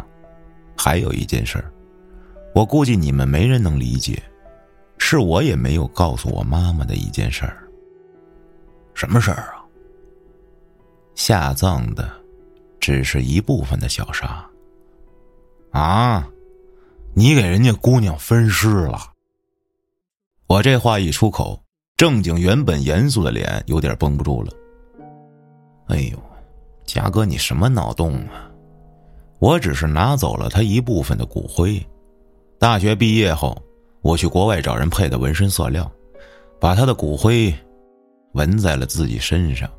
[0.77, 1.71] 还有一件事儿，
[2.53, 4.21] 我估计你们没人能理解，
[4.97, 7.65] 是我也没有告诉我妈妈的一件事儿。
[8.93, 9.63] 什么事儿啊？
[11.15, 12.11] 下葬的
[12.77, 14.45] 只是一部分的小沙。
[15.71, 16.27] 啊，
[17.13, 18.99] 你给人家姑娘分尸了？
[20.47, 21.57] 我这话一出口，
[21.95, 24.51] 正经原本严肃的脸有点绷不住了。
[25.87, 26.17] 哎呦，
[26.85, 28.49] 嘉哥，你什么脑洞啊？
[29.39, 31.85] 我只是拿走了他一部分的骨灰。
[32.57, 33.55] 大学毕业后，
[34.01, 35.91] 我去国外找人配的纹身色料，
[36.59, 37.53] 把他的骨灰
[38.31, 39.69] 纹在了自己身上。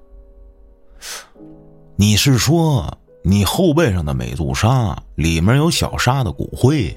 [1.97, 6.95] 你是说，你后背上的美杜莎里面有小沙的骨灰？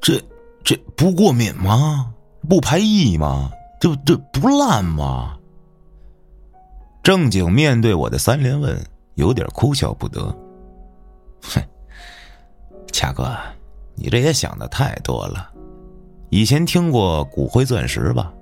[0.00, 0.20] 这
[0.62, 2.12] 这不过敏吗？
[2.48, 3.50] 不排异吗？
[3.80, 5.37] 这这不烂吗？
[7.02, 8.78] 正经面对我的三连问，
[9.14, 10.22] 有点哭笑不得。
[11.42, 11.62] 哼，
[12.92, 13.36] 恰哥，
[13.94, 15.50] 你这也想的太多了。
[16.30, 18.32] 以前听过骨灰钻石吧？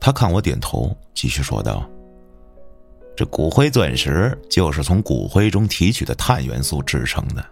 [0.00, 1.88] 他看我点头，继续说道
[3.14, 7.44] ：“这骨灰钻石就是从骨灰中提取的碳元素制成的。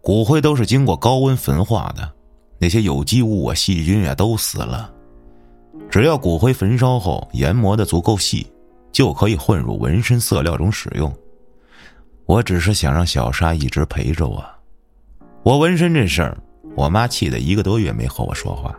[0.00, 2.12] 骨灰都是经过高温焚化的，
[2.58, 4.92] 那些有机物啊、细菌啊都死了。
[5.88, 8.50] 只要骨灰焚烧后研磨的足够细，
[8.92, 11.12] 就可以混入纹身色料中使用。”
[12.24, 14.42] 我只是想让小沙一直陪着我。
[15.42, 16.38] 我纹身这事儿，
[16.76, 18.74] 我妈气得一个多月没和我说话。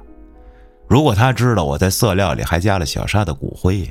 [0.88, 3.88] 如果她知道我在色料里还加了小沙的骨灰，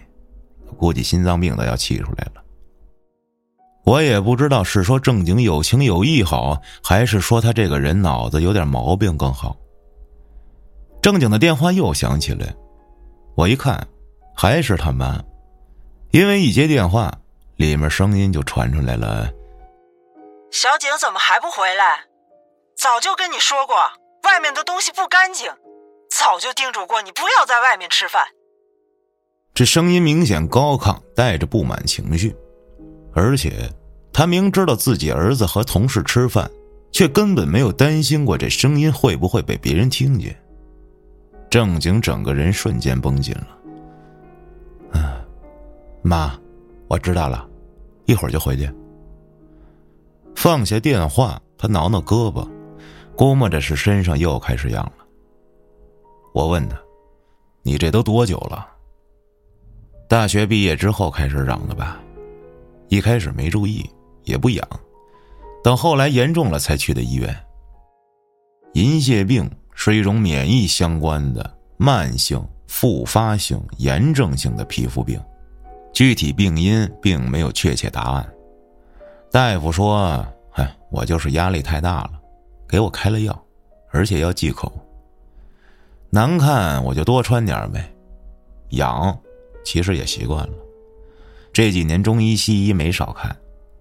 [0.78, 2.42] 估计心脏病都要气出来了。
[3.84, 9.56] 我也不知道是说正经有情有义好，还是说他这个人脑子有点毛病更好。
[11.02, 12.54] 正经的电话又响起来，
[13.34, 13.86] 我一看，
[14.34, 15.22] 还是他妈。
[16.12, 17.10] 因为一接电话，
[17.56, 19.32] 里面声音就传出来了。
[20.50, 22.04] 小景怎么还不回来？
[22.76, 23.76] 早就跟你说过，
[24.24, 25.50] 外面的东西不干净，
[26.10, 28.22] 早就叮嘱过你不要在外面吃饭。
[29.54, 32.36] 这声音明显高亢，带着不满情绪，
[33.14, 33.70] 而且
[34.12, 36.50] 他明知道自己儿子和同事吃饭，
[36.92, 40.38] 却根本没有担心过这声音会不会被别人听见。
[41.48, 43.61] 正经整个人瞬间绷紧了。
[46.02, 46.38] 妈，
[46.88, 47.48] 我知道了，
[48.06, 48.70] 一会儿就回去。
[50.34, 52.46] 放下电话，他挠挠胳膊，
[53.16, 55.06] 估摸着是身上又开始痒了。
[56.34, 56.76] 我问他
[57.62, 58.68] ：“你这都多久了？”
[60.08, 62.00] 大学毕业之后开始长的吧？
[62.88, 63.88] 一开始没注意，
[64.24, 64.66] 也不痒，
[65.62, 67.34] 等后来严重了才去的医院。
[68.74, 75.20] 银屑病是一种免疫相关的慢性复发性炎症性的皮肤病，
[75.92, 78.26] 具体病因并没有确切答案。
[79.30, 82.12] 大夫说：“哎，我就是压力太大了，
[82.68, 83.44] 给我开了药，
[83.90, 84.72] 而且要忌口。”
[86.10, 87.90] 难看我就多穿点呗，
[88.70, 89.18] 痒，
[89.64, 90.54] 其实也习惯了。
[91.52, 93.34] 这几年中医西医没少看，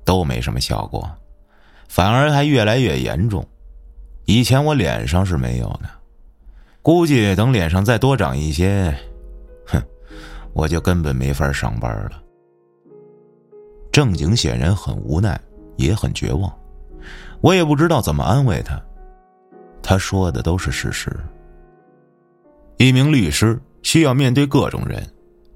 [0.05, 1.09] 都没什么效果，
[1.89, 3.45] 反而还越来越严重。
[4.25, 5.89] 以前我脸上是没有的，
[6.81, 8.95] 估计等脸上再多长一些，
[9.65, 9.81] 哼，
[10.53, 12.21] 我就根本没法上班了。
[13.91, 15.39] 正经显然很无奈，
[15.75, 16.51] 也很绝望，
[17.41, 18.81] 我也不知道怎么安慰他。
[19.83, 21.11] 他说的都是事实。
[22.77, 25.05] 一名律师需要面对各种人，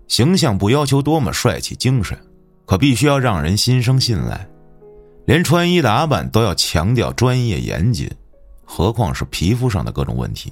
[0.08, 2.18] 形象不要求多么帅气精神，
[2.66, 4.48] 可必须要让人心生信赖。
[5.26, 8.10] 连穿衣打扮都要强调专业严谨，
[8.64, 10.52] 何况是皮肤上的各种问题。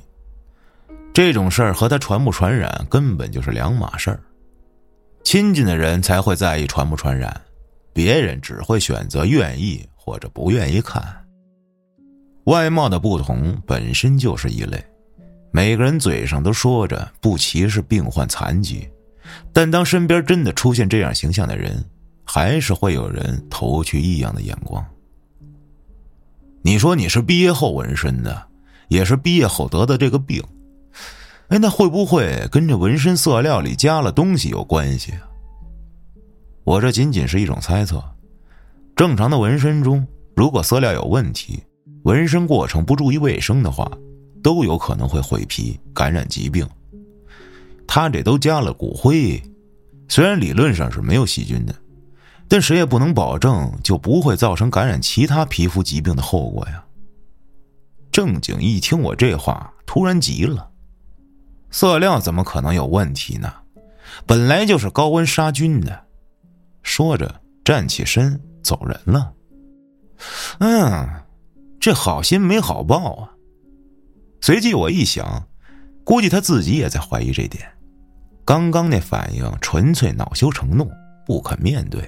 [1.14, 4.20] 这种事儿和他传不传染根本就是两码事儿。
[5.24, 7.42] 亲近的人才会在意传不传染，
[7.94, 11.04] 别人只会选择愿意或者不愿意看。
[12.46, 14.84] 外貌的不同本身就是一类。
[15.52, 18.88] 每个人嘴上都说着不歧视病患残疾，
[19.54, 21.84] 但当身边真的出现这样形象的人，
[22.26, 24.84] 还是会有人投去异样的眼光。
[26.62, 28.48] 你说你是毕业后纹身的，
[28.88, 30.44] 也是毕业后得的这个病，
[31.50, 35.22] 哎，那会不会跟这纹身色料里加了东西有关系啊？
[36.64, 38.04] 我这仅仅是一种猜测。
[38.96, 41.64] 正常的纹身中，如果色料有问题，
[42.04, 43.92] 纹身过程不注意卫生的话。
[44.44, 46.68] 都有可能会毁皮、感染疾病。
[47.88, 49.42] 他这都加了骨灰，
[50.10, 51.74] 虽然理论上是没有细菌的，
[52.50, 56.84] 但谁也不能保证就不会造成感染其他皮肤疾病的后果呀。
[58.12, 60.70] 正经一听我这话，突然急了
[61.74, 63.52] ：“色料怎么可能有问题呢？
[64.28, 66.06] 本来就是高温杀菌的。”
[66.84, 69.34] 说着站起身走人了。
[70.60, 71.10] 嗯，
[71.80, 73.32] 这好心没好报啊。
[74.40, 75.48] 随即我一想，
[76.04, 77.68] 估计他自己也在怀疑这点。
[78.46, 80.88] 刚刚那反应纯粹恼羞成怒，
[81.26, 82.08] 不肯面对。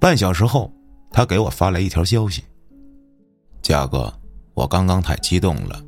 [0.00, 0.72] 半小时后，
[1.10, 2.42] 他给我发来一条消息
[3.60, 4.10] ：“嘉哥，
[4.54, 5.82] 我刚刚太激动了，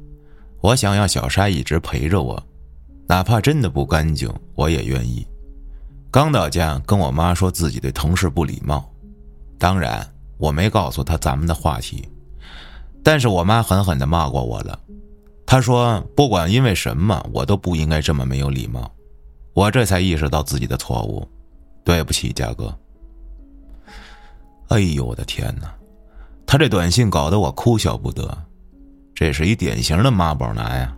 [0.66, 2.42] 我想要小沙一直陪着我，
[3.06, 5.24] 哪怕真的不干净，我也愿意。
[6.10, 8.84] 刚到家，跟我妈说自己对同事不礼貌，
[9.60, 10.04] 当然
[10.38, 12.08] 我没告诉她咱们的话题，
[13.00, 14.76] 但是我妈狠狠的骂过我了。”
[15.46, 18.90] 她说：“不管因为什么，我都不应该这么没有礼貌。”
[19.54, 21.24] 我这才意识到自己的错误，
[21.84, 22.76] 对不起，嘉哥。
[24.70, 25.72] 哎呦，我的天哪！
[26.44, 28.36] 他这短信搞得我哭笑不得，
[29.16, 30.94] 这是一典型的妈宝男呀。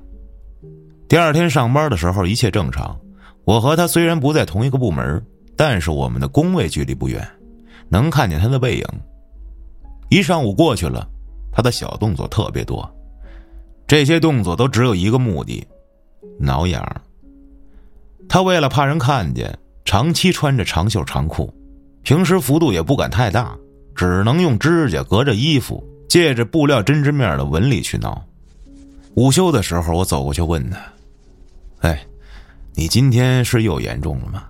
[1.09, 2.99] 第二天上班的时候一切正常，
[3.45, 5.25] 我和他虽然不在同一个部门，
[5.57, 7.25] 但是我们的工位距离不远，
[7.89, 8.85] 能看见他的背影。
[10.11, 11.09] 一上午过去了，
[11.53, 12.93] 他的小动作特别多。
[13.87, 15.64] 这些动作都只有一个目的，
[16.41, 16.85] 挠痒。
[18.29, 21.55] 他为了怕人看见，长期穿着长袖长裤，
[22.03, 23.57] 平时幅度也不敢太大，
[23.95, 28.24] 只能用指甲隔着衣服，借着布料针织面的纹理去挠。
[29.14, 30.80] 午休的时候，我走过去问他
[31.80, 32.06] ：“哎，
[32.74, 34.44] 你今天是又严重了吗？”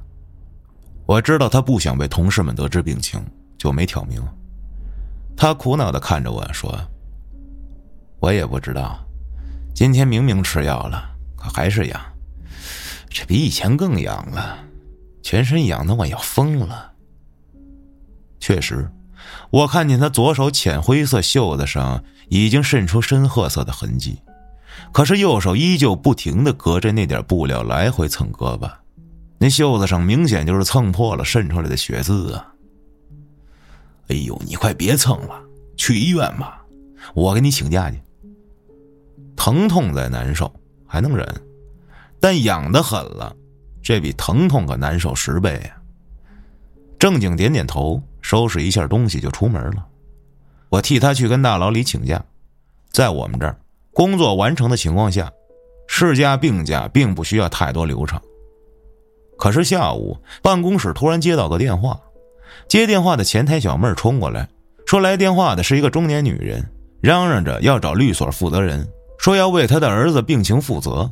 [1.07, 3.21] 我知道他不想被同事们得知病情，
[3.57, 4.23] 就没挑明。
[5.37, 6.79] 他苦恼的看着我说
[8.21, 8.99] ：“我也不知道。”
[9.75, 12.01] 今天明明吃药了，可还是痒，
[13.09, 14.59] 这比以前更痒了，
[15.23, 16.93] 全身痒的我要疯了。
[18.41, 18.91] 确实，
[19.51, 24.21] 我看见他左手浅灰色袖子上已经渗出深褐色的痕迹，
[24.93, 28.71] 可是右手依旧不停的隔着那点布料来回蹭胳膊，
[29.39, 32.53] 那袖子上明显就是蹭破了渗出来的血渍啊！
[34.09, 35.41] 哎呦，你快别蹭了，
[35.77, 36.65] 去医院吧，
[37.15, 38.01] 我给你请假去。
[39.37, 40.53] 疼痛再难受
[40.87, 41.27] 还能忍，
[42.19, 43.35] 但痒的很了，
[43.83, 45.77] 这比疼痛可难受十倍啊。
[46.99, 49.87] 正经点点头，收拾一下东西就出门了。
[50.69, 52.23] 我替他去跟大老李请假，
[52.91, 53.59] 在我们这儿
[53.95, 55.33] 工作完成的情况下，
[55.87, 58.21] 事假病假并不需要太多流程。
[59.39, 61.99] 可是下午办公室突然接到个电话，
[62.69, 64.47] 接电话的前台小妹冲过来，
[64.85, 66.63] 说来电话的是一个中年女人，
[67.01, 71.11] 嚷嚷着要找律所负责人，说要为他的儿子病情负责，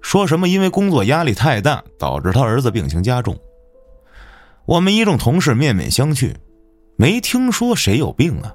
[0.00, 3.38] 说什么因为工作压力太大导致他儿子病情加重。
[4.64, 6.34] 我们一众同事面面相觑，
[6.96, 8.52] 没听说谁有病啊。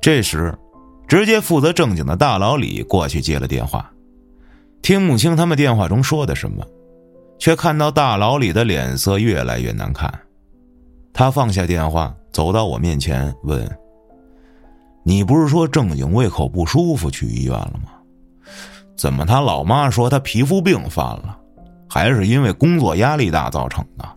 [0.00, 0.56] 这时，
[1.08, 3.90] 直接负责正经的大老李过去接了电话，
[4.82, 6.66] 听不清他们电话中说的什么。
[7.38, 10.12] 却看到大老李的脸色越来越难看，
[11.12, 13.68] 他放下电话，走到我面前问
[15.02, 17.90] ：“你不是说正经胃口不舒服去医院了吗？
[18.96, 21.36] 怎么他老妈说他皮肤病犯了，
[21.88, 24.08] 还是因为工作压力大造成的？”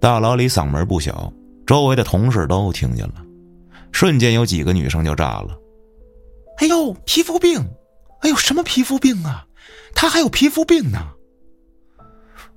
[0.00, 1.32] 大老李嗓门不小，
[1.66, 3.14] 周围的同事都听见了，
[3.92, 5.58] 瞬间有几个女生就炸了
[6.58, 7.58] ：“哎呦，皮肤病！
[8.20, 9.46] 哎呦，什么皮肤病啊？
[9.94, 10.98] 他还有皮肤病呢！”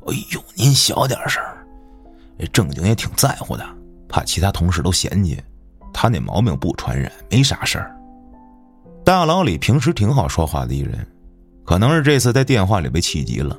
[0.07, 1.65] 哎呦，您小点声儿
[2.53, 3.65] 正经也挺在乎的，
[4.07, 5.41] 怕其他同事都嫌弃。
[5.93, 7.95] 他那毛病不传染，没啥事儿。
[9.03, 11.05] 大老李平时挺好说话的一人，
[11.65, 13.57] 可能是这次在电话里被气急了，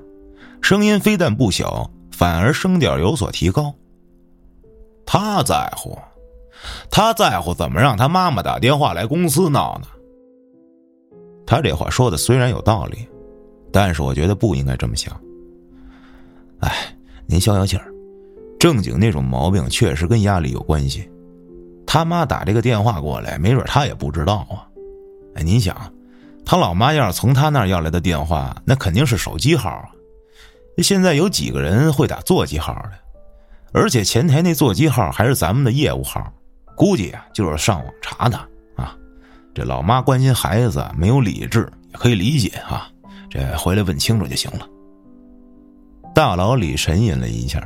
[0.62, 3.74] 声音非但不小，反而声调有所提高。
[5.06, 5.98] 他在乎，
[6.90, 9.86] 他在乎怎么让他妈妈打电话来公司闹呢？
[11.46, 13.08] 他这话说的虽然有道理，
[13.72, 15.18] 但是我觉得不应该这么想。
[16.58, 16.94] 哎，
[17.26, 17.90] 您消消气儿，
[18.58, 21.10] 正经那种毛病确实跟压力有关系。
[21.86, 24.68] 他妈打这个电话过来，没准他也不知道啊。
[25.36, 25.74] 哎，您想，
[26.44, 29.88] 他老妈要是从他那儿要来的电话，那肯定是手机号啊。
[30.82, 32.92] 现在有几个人会打座机号的？
[33.72, 36.32] 而且前台那座机号还是咱们的业务号，
[36.74, 38.36] 估计啊就是上网查的
[38.76, 38.96] 啊。
[39.54, 42.90] 这老妈关心孩子没有理智，也可以理解啊。
[43.28, 44.66] 这回来问清楚就行了。
[46.12, 47.64] 大老李沉吟了一下，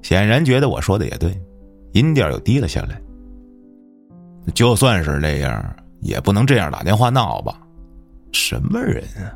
[0.00, 1.38] 显然觉得我说的也对，
[1.92, 2.98] 音调又低了下来。
[4.54, 7.60] 就算是这样，也不能这样打电话闹吧？
[8.32, 9.28] 什么人啊？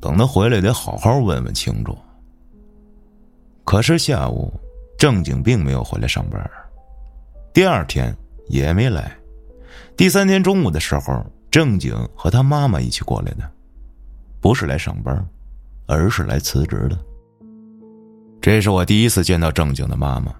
[0.00, 1.94] 等他回来得好好问问清楚。
[3.70, 4.52] 可是下午，
[4.98, 6.50] 正经并没有回来上班，
[7.54, 8.12] 第二天
[8.48, 9.16] 也没来，
[9.96, 13.48] 第三天中午的时候，正经和他妈妈一起过来的，
[14.40, 15.24] 不是来上班，
[15.86, 16.98] 而是来辞职的。
[18.40, 20.34] 这是我第一次见到正经的妈妈，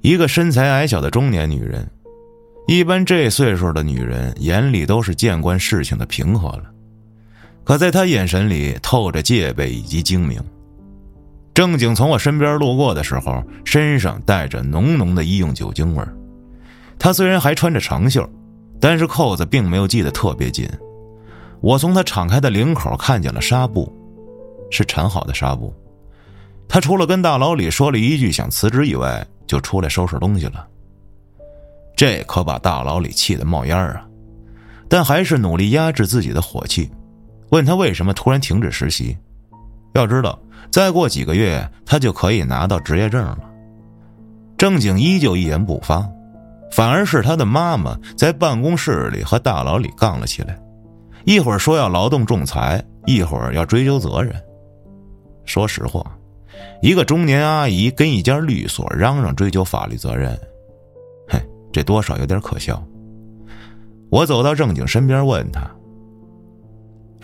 [0.00, 1.86] 一个身材矮小的中年女人。
[2.66, 6.72] 一般这岁数的女人眼里都是见惯事情的平和了，
[7.64, 10.42] 可在她眼神里透着戒备以及精明。
[11.56, 16.14] 正经从我身边路过的时候，身上带着浓浓的医用酒精味儿。
[16.98, 18.28] 他虽然还穿着长袖，
[18.78, 20.68] 但是扣子并没有系得特别紧。
[21.62, 23.90] 我从他敞开的领口看见了纱布，
[24.70, 25.72] 是缠好的纱布。
[26.68, 30.68] 他除了跟大老李说了一句想辞职以外，就出来收拾东西了。
[31.96, 34.06] 这可把大老李气得冒烟啊！
[34.90, 36.90] 但还是努力压制自己的火气，
[37.48, 39.16] 问他为什么突然停止实习。
[39.96, 40.38] 要知道，
[40.70, 43.38] 再过几个月他就可以拿到执业证了。
[44.56, 46.06] 正经依旧一言不发，
[46.72, 50.58] 反而是他的妈妈在办公室里和大老李杠了起来，
[51.24, 54.34] 一会儿说要劳动仲裁，一会儿要追究责任。
[55.44, 56.04] 说实话。
[56.82, 60.38] 一个中年阿姨跟一家律所嚷嚷追究法律责任，
[61.28, 61.38] 嘿，
[61.72, 62.82] 这多少有点可笑。
[64.10, 65.60] 我走到正经身边问他：“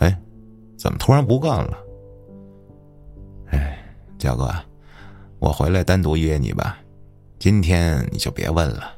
[0.00, 0.18] 哎，
[0.78, 1.78] 怎么突然不干了？”
[4.22, 4.54] 哎，焦哥，
[5.40, 6.78] 我回来单独约你吧，
[7.40, 8.92] 今天你就别问了。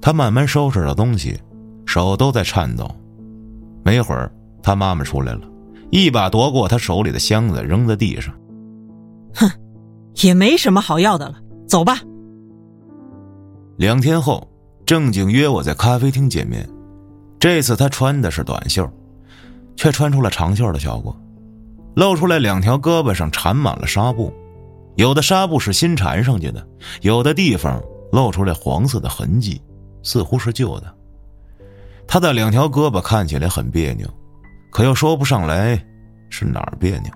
[0.00, 1.38] 他慢慢收拾着东西，
[1.84, 2.90] 手都在颤抖。
[3.84, 4.32] 没一会儿，
[4.62, 5.42] 他妈妈出来了，
[5.90, 8.34] 一把夺过他手里的箱子，扔在地上。
[9.34, 9.50] 哼，
[10.22, 11.34] 也没什么好要的了，
[11.68, 12.00] 走吧。
[13.76, 14.48] 两天后，
[14.86, 16.66] 正经约我在咖啡厅见面。
[17.38, 18.88] 这次他穿的是短袖，
[19.76, 21.14] 却穿出了长袖的效果，
[21.94, 24.32] 露出来两条胳膊上缠满了纱布，
[24.96, 26.66] 有的纱布是新缠上去的，
[27.00, 27.82] 有的地方
[28.12, 29.60] 露出来黄色的痕迹，
[30.02, 30.94] 似乎是旧的。
[32.06, 34.06] 他的两条胳膊看起来很别扭，
[34.70, 35.82] 可又说不上来
[36.28, 37.10] 是哪儿别扭。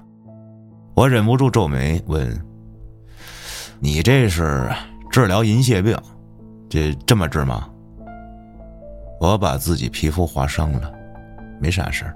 [0.95, 2.39] 我忍不住皱眉问
[3.81, 4.71] ：“你这是
[5.11, 5.95] 治疗银屑病，
[6.69, 7.69] 这这么治吗？”
[9.21, 10.93] 我把自己皮肤划伤了，
[11.61, 12.15] 没啥事儿。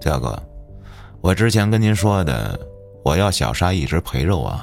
[0.00, 0.40] 嘉哥，
[1.20, 2.58] 我之前跟您说的，
[3.04, 4.58] 我要小沙一直陪着我，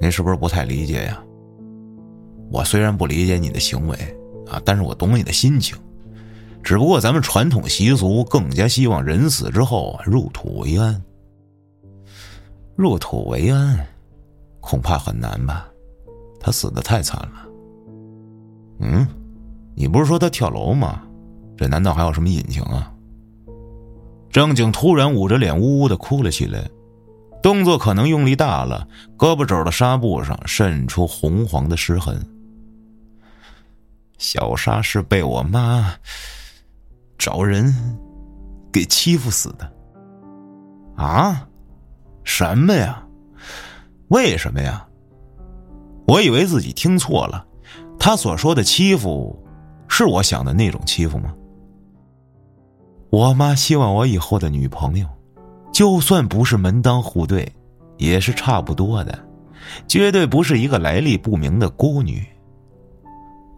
[0.00, 1.22] 您是不是不太理解呀？
[2.50, 3.96] 我虽然不理解你的行为
[4.48, 5.78] 啊，但是我懂你的心情。
[6.62, 11.00] 只不过咱们传统习俗更加希望人死之后入土为安。
[12.76, 13.86] 入土为安，
[14.60, 15.66] 恐怕很难吧？
[16.40, 17.46] 他死的太惨了。
[18.80, 19.06] 嗯，
[19.74, 21.02] 你不是说他跳楼吗？
[21.56, 22.92] 这难道还有什么隐情啊？
[24.30, 26.68] 正经突然捂着脸呜呜的哭了起来，
[27.42, 28.86] 动作可能用力大了，
[29.18, 32.24] 胳膊肘的纱布上渗出红黄的湿痕。
[34.18, 35.94] 小沙是被我妈
[37.18, 37.74] 找人
[38.70, 39.72] 给欺负死的。
[40.96, 41.46] 啊？
[42.22, 43.02] 什么呀？
[44.08, 44.86] 为什么呀？
[46.06, 47.44] 我以为自己听错了，
[47.98, 49.36] 他所说的欺负，
[49.88, 51.34] 是我想的那种欺负吗？
[53.10, 55.06] 我妈希望我以后的女朋友，
[55.72, 57.50] 就算不是门当户对，
[57.98, 59.18] 也是差不多的，
[59.88, 62.24] 绝对不是一个来历不明的孤女。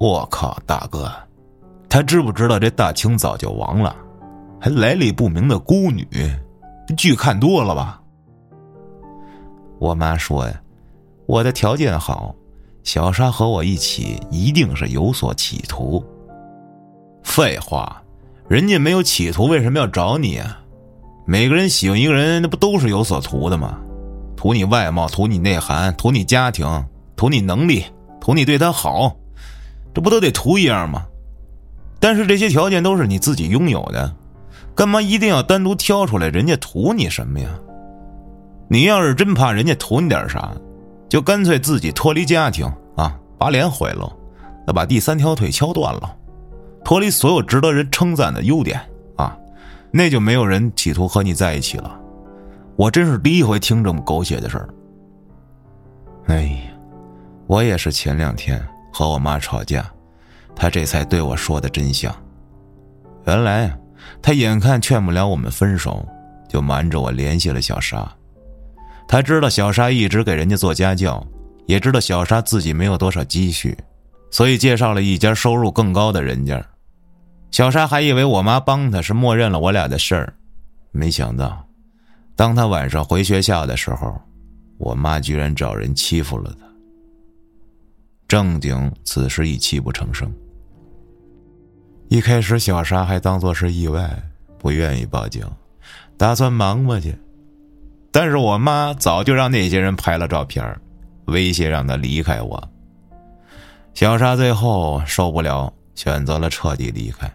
[0.01, 1.13] 我靠，大哥，
[1.89, 3.95] 他知不知道这大清早就亡了，
[4.59, 6.07] 还来历不明的孤女，
[6.97, 8.01] 剧看多了吧？
[9.79, 10.61] 我妈说呀，
[11.27, 12.35] 我的条件好，
[12.85, 16.03] 小沙和我一起一定是有所企图。
[17.23, 18.02] 废话，
[18.49, 20.59] 人家没有企图，为什么要找你啊？
[21.25, 23.79] 每个人喜欢一个人，那不都是有所图的吗？
[24.37, 26.85] 图你外貌，图你内涵，图你家庭，
[27.17, 27.85] 图你能力，
[28.21, 29.17] 图你对他好。
[29.95, 31.07] 这不都得图一样吗？
[32.01, 34.13] 但是这些条件都是你自己拥有的，
[34.75, 36.29] 干嘛一定要单独挑出来？
[36.29, 37.49] 人家图你什么呀？
[38.69, 40.53] 你要是真怕人家图你点啥，
[41.09, 42.67] 就干脆自己脱离家庭
[42.97, 44.13] 啊，把脸毁了，
[44.67, 46.17] 再把第三条腿敲断了，
[46.85, 48.81] 脱离所有值得人称赞的优点
[49.17, 49.37] 啊，
[49.91, 51.99] 那就没有人企图和你在一起了。
[52.77, 54.69] 我真是第一回听这么狗血的事儿。
[56.27, 56.61] 哎呀，
[57.47, 58.63] 我也是前两天。
[58.95, 59.91] 和我妈吵架，
[60.55, 62.15] 她这才对我说的真相。
[63.25, 63.75] 原来，
[64.21, 66.07] 他眼看劝不了我们分手，
[66.47, 68.07] 就瞒着我联系了小沙。
[69.09, 71.27] 他知道小沙一直给人家做家教，
[71.65, 73.75] 也知道小沙自己没有多少积蓄，
[74.31, 76.63] 所以介绍了一家收入更高的人家。
[77.53, 80.35] 小沙还以为我妈帮他是默认了我俩的事儿，
[80.91, 81.63] 没想到，
[82.35, 84.19] 当他晚上回学校的时候，
[84.79, 86.67] 我妈居然找人欺负了他。
[88.27, 90.33] 正经此时已泣不成声。
[92.09, 94.11] 一开始，小沙还当做是意外，
[94.59, 95.47] 不愿意报警，
[96.17, 97.15] 打算忙过去。
[98.11, 100.65] 但是我妈早就让那些人拍了照片，
[101.27, 102.67] 威胁让他离开我。
[103.93, 107.31] 小沙最后受不了，选择了彻底离开。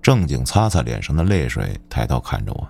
[0.00, 2.68] 正经擦擦脸上的泪水，抬头看着我，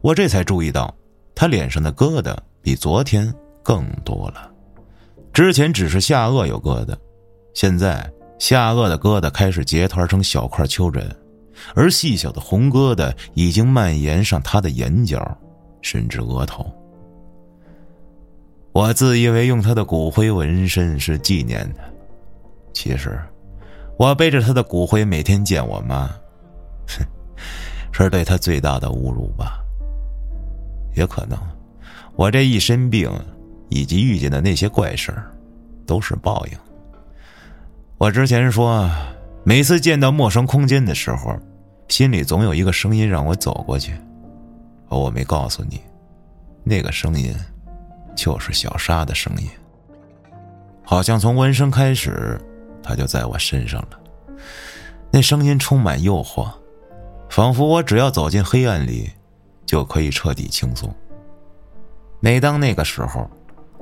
[0.00, 0.94] 我这才注意到，
[1.34, 4.50] 他脸上的疙瘩比昨天更多了。
[5.32, 6.96] 之前只是下颚有疙瘩，
[7.54, 11.16] 现在下颚的疙瘩开始结团成小块丘疹，
[11.74, 15.36] 而细小的红疙瘩已经蔓延上他的眼角，
[15.80, 16.66] 甚至额头。
[18.72, 21.82] 我自以为用他的骨灰纹身是纪念他，
[22.72, 23.18] 其实
[23.98, 26.06] 我背着他的骨灰每天见我妈，
[26.88, 27.04] 哼，
[27.92, 29.60] 是对他最大的侮辱吧。
[30.96, 31.38] 也可能，
[32.16, 33.10] 我这一身病。
[33.70, 35.30] 以及遇见的那些怪事儿，
[35.86, 36.58] 都是报应。
[37.98, 38.90] 我之前说，
[39.44, 41.38] 每次见到陌生空间的时候，
[41.88, 43.92] 心里总有一个声音让我走过去。
[44.88, 45.82] 而我没告诉你，
[46.64, 47.36] 那个声音，
[48.16, 49.46] 就是小沙的声音。
[50.82, 52.40] 好像从闻声开始，
[52.88, 54.00] 他就在我身上了。
[55.10, 56.50] 那声音充满诱惑，
[57.28, 59.10] 仿佛我只要走进黑暗里，
[59.66, 60.92] 就可以彻底轻松。
[62.20, 63.30] 每当那个时候。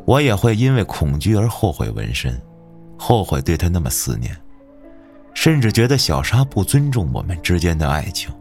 [0.04, 2.40] 我也会因为恐惧而后悔纹身，
[2.96, 4.36] 后悔对他那么思念，
[5.34, 8.32] 甚至觉得小沙不尊重我们之间的爱情。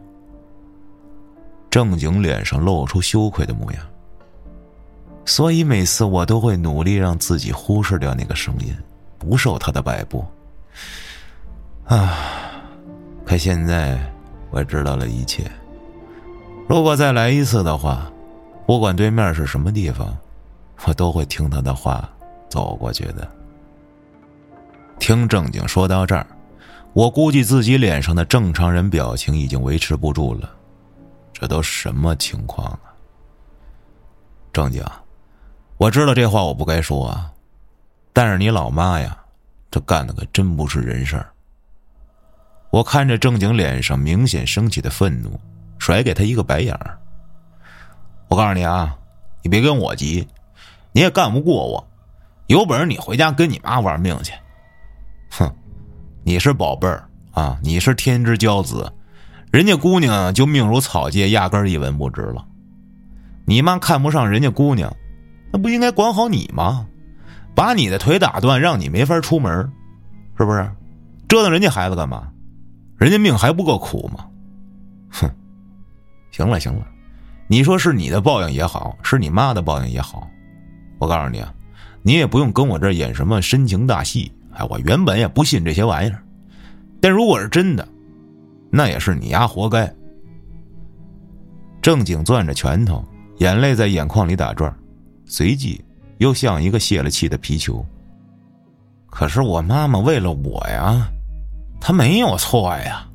[1.68, 3.82] 正经脸上露出羞愧的模样，
[5.24, 8.72] 所以每次我都会努力让自己忽视掉那个声音，
[9.18, 10.24] 不受他的摆布。
[11.86, 12.62] 啊！
[13.24, 13.98] 可现在
[14.50, 15.50] 我知道了一切。
[16.68, 18.10] 如果再来一次的话，
[18.66, 20.16] 不管对面是什么地方。
[20.84, 22.08] 我都会听他的话，
[22.48, 23.26] 走过去的。
[24.98, 26.26] 听正经说到这儿，
[26.92, 30.54] 我估计自己脸上的正常人表情已经维持不住了。
[31.32, 32.92] 这都什么情况啊？
[34.52, 34.84] 正经，
[35.78, 37.32] 我知道这话我不该说啊，
[38.12, 39.16] 但是你老妈呀，
[39.76, 41.30] 这干的可真不是人事儿。
[42.70, 45.38] 我看着正经脸上明显升起的愤怒，
[45.78, 46.96] 甩给他一个白眼儿，
[48.28, 48.96] 我告诉你啊，
[49.42, 50.26] 你别跟我急，
[50.92, 51.86] 你也干不过我。
[52.46, 54.32] 有本事你回家跟你妈玩命去。
[55.32, 55.54] 哼，
[56.24, 58.90] 你是宝贝儿啊，你是天之骄子，
[59.52, 62.42] 人家姑娘就命如草芥，压根儿一文不值了。
[63.44, 64.90] 你妈看不上人家姑娘，
[65.52, 66.86] 那不应该管好你吗？
[67.56, 69.50] 把你的腿打断，让你没法出门，
[70.38, 70.70] 是不是？
[71.26, 72.30] 折腾人家孩子干嘛？
[72.98, 74.26] 人家命还不够苦吗？
[75.10, 75.28] 哼！
[76.30, 76.86] 行了行了，
[77.48, 80.28] 你说是你的报应也好，是你妈的报应也好，
[80.98, 81.52] 我告诉你啊，
[82.02, 84.30] 你也不用跟我这演什么深情大戏。
[84.52, 86.22] 哎，我原本也不信这些玩意儿，
[87.00, 87.88] 但如果是真的，
[88.70, 89.90] 那也是你丫活该。
[91.80, 93.04] 正经攥着拳头，
[93.38, 94.74] 眼泪在眼眶里打转，
[95.24, 95.82] 随即
[96.18, 97.84] 又像一个泄了气的皮球。
[99.08, 101.08] 可是我妈妈为了我呀，
[101.80, 103.06] 她没有错呀。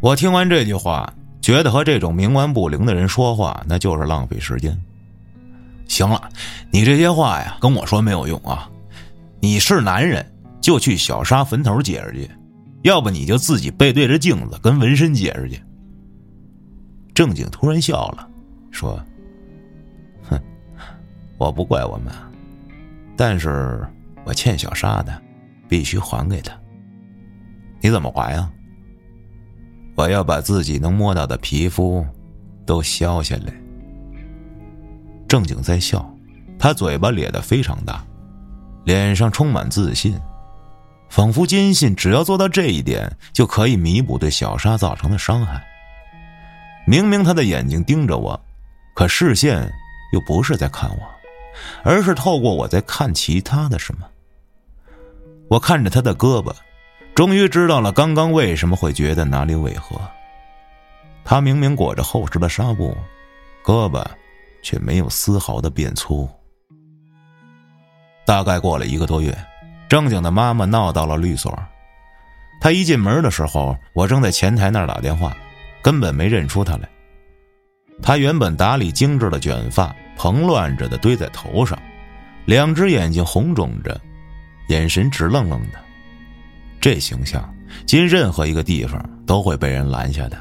[0.00, 4.76] 我听完这句话，觉得和这种冥顽不灵的人说话，那就是浪费时间。
[5.88, 6.30] 行了，
[6.70, 8.68] 你这些话呀，跟我说没有用啊。
[9.40, 10.24] 你是男人，
[10.60, 12.30] 就去小沙坟头解释去，
[12.82, 15.60] 要不你就自己背对着镜子跟纹身解释去。
[17.14, 18.28] 正经突然笑了，
[18.70, 19.00] 说：“，
[21.38, 22.12] 我不怪我们，
[23.16, 23.86] 但是
[24.24, 25.22] 我欠小沙的，
[25.68, 26.52] 必须还给他。
[27.80, 28.50] 你怎么还呀？
[29.94, 32.06] 我要把自己能摸到的皮肤
[32.64, 33.52] 都削下来。”
[35.28, 36.08] 正经在笑，
[36.58, 38.04] 他嘴巴咧得非常大。
[38.84, 40.16] 脸上充满自信，
[41.08, 45.66] 仿佛坚信只要做到这一点，就可以弥补对小沙造成的伤害。
[46.86, 48.40] 明明他的眼睛盯着我，
[48.94, 49.68] 可视线
[50.12, 51.15] 又不是在看我，
[51.82, 54.06] 而是透过我在看其他的什么。
[55.48, 56.52] 我看着他的胳膊，
[57.14, 60.00] 终于知道了刚刚为什么会觉得哪里违和。
[61.24, 62.96] 他明明裹着厚实的纱布，
[63.64, 64.04] 胳膊
[64.62, 66.28] 却没有丝毫的变粗。
[68.24, 69.36] 大概过了一个多月，
[69.88, 71.56] 正经的妈妈闹到了律所。
[72.60, 75.36] 她一进门的时候，我正在前台那儿打电话，
[75.82, 76.88] 根本没认出她来。
[78.02, 81.78] 她原本打理精致的卷发蓬乱着的堆在头上，
[82.44, 84.00] 两只眼睛红肿着，
[84.68, 85.78] 眼神直愣愣的。
[86.80, 87.52] 这形象
[87.86, 90.38] 进任何一个地方都会被人拦下的。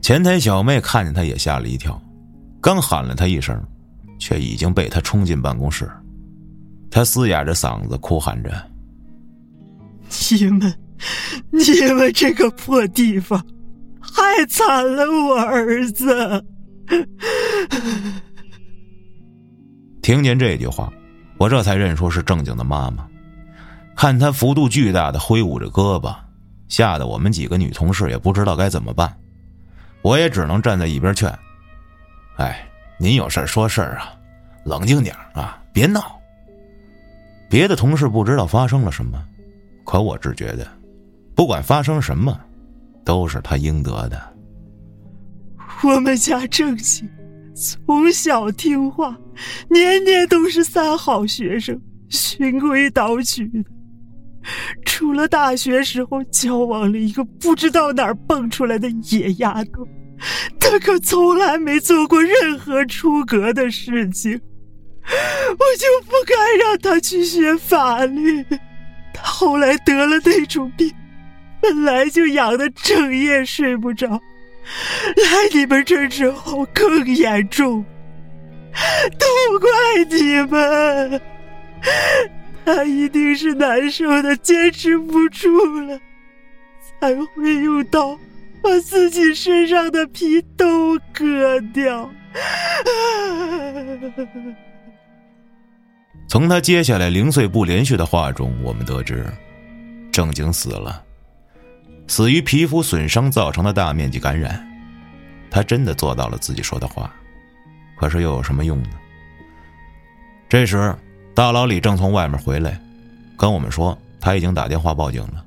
[0.00, 2.00] 前台小妹看见她也吓了一跳，
[2.60, 3.62] 刚喊了她一声，
[4.18, 5.90] 却已经被她冲进办公室。
[6.88, 8.50] 他嘶哑着嗓子哭喊着
[10.30, 10.74] ：“你们，
[11.50, 13.44] 你们这个破地方，
[14.16, 16.42] 害惨了我儿子！”
[20.00, 20.90] 听见这句话，
[21.36, 23.06] 我这才认出是正经的妈妈。
[23.94, 26.14] 看她幅度巨大的挥舞着胳膊，
[26.68, 29.14] 吓得我们几个女同事也不知道该怎么办。
[30.02, 31.30] 我也只能站在一边劝
[32.38, 32.66] ：“哎，
[32.98, 34.12] 您有事说事啊，
[34.64, 36.16] 冷静点啊，别闹。”
[37.50, 39.22] 别的同事不知道发生了什么，
[39.84, 40.66] 可我只觉得，
[41.34, 42.38] 不管发生什么，
[43.06, 44.20] 都是他应得的。
[45.84, 47.08] 我们家正兴
[47.54, 49.16] 从小听话，
[49.70, 51.80] 年年都是三好学生，
[52.10, 53.64] 循规蹈矩的。
[54.84, 59.86] 除了大学时候交往了一个不知道哪儿蹦出来的野丫头，
[60.60, 64.32] 他可从来没做过任何出格的事情。
[65.02, 66.34] 我就不该
[66.64, 68.44] 让他去学法律。
[69.14, 70.92] 他后来得了那种病，
[71.66, 77.84] 本来就痒的整夜睡不着，来你们这之后更严重。
[79.18, 79.26] 都
[79.58, 79.68] 怪
[80.08, 81.20] 你们，
[82.64, 85.98] 他一定是难受的坚持不住了，
[87.00, 88.16] 才会用刀
[88.62, 92.08] 把自己身上的皮都割掉。
[96.28, 99.26] 从他接下来零碎不连续的话中，我们得知，
[100.12, 101.02] 正经死了，
[102.06, 104.64] 死于皮肤损伤造成的大面积感染。
[105.50, 107.10] 他真的做到了自己说的话，
[107.96, 108.90] 可是又有什么用呢？
[110.48, 110.94] 这时，
[111.34, 112.80] 大老李正从外面回来，
[113.36, 115.44] 跟我们说他已经打电话报警了。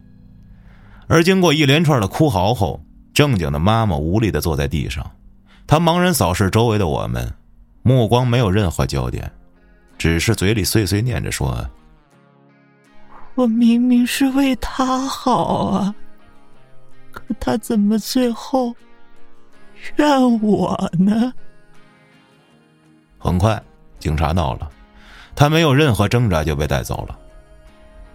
[1.08, 2.82] 而经过一连串的哭嚎后，
[3.14, 5.10] 正经的妈妈无力的坐在地上，
[5.66, 7.32] 她茫然扫视周围的我们，
[7.82, 9.32] 目光没有任何焦点。
[9.98, 11.70] 只是嘴里碎碎念着说
[13.36, 15.94] ：“我明明是为他好啊，
[17.12, 18.76] 可他怎么最后
[19.98, 21.34] 怨我呢？”
[23.18, 23.62] 很快，
[24.00, 24.70] 警察到了，
[25.36, 27.20] 他没有任何挣扎就被带走了，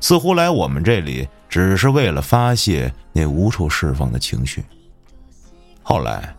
[0.01, 4.65] 似乎来我们这里只是为了发泄那无处释放的情绪。
[5.83, 6.35] 后来，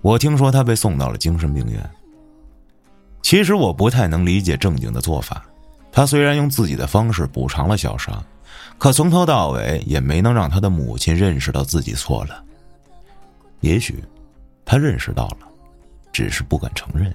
[0.00, 1.90] 我听说他被送到了精神病院。
[3.22, 5.44] 其实我不太能理解正经的做法。
[5.92, 8.12] 他虽然用自己的方式补偿了小沙，
[8.80, 12.42] 可从头到尾也没能让他的母亲认识到自己错了。
[13.60, 14.02] 也许，
[14.64, 15.46] 他认识到了，
[16.10, 17.14] 只是不敢承认。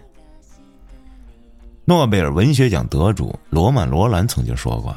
[1.83, 4.95] 诺贝尔文学奖得主罗曼·罗兰曾经说过：“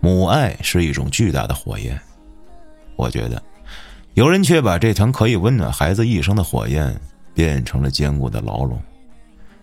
[0.00, 1.98] 母爱是一种巨大的火焰。”
[2.96, 3.42] 我觉得，
[4.12, 6.94] 有人却把这团可以温暖孩子一生的火焰
[7.32, 8.78] 变成了坚固的牢笼，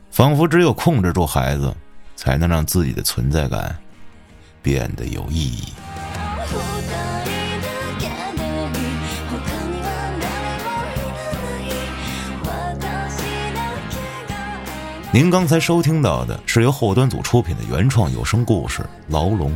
[0.09, 1.71] 仿佛只有控制住孩子，
[2.15, 3.77] 才能让自己的存在感
[4.61, 5.73] 变得有意义。
[15.11, 19.51] 您刚才收听到的是由后端组出品的原创有声故事《牢笼》，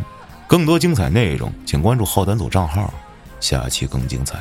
[0.47, 2.91] 更多精彩内容请关注后端组账号，
[3.39, 4.39] 下期更精彩。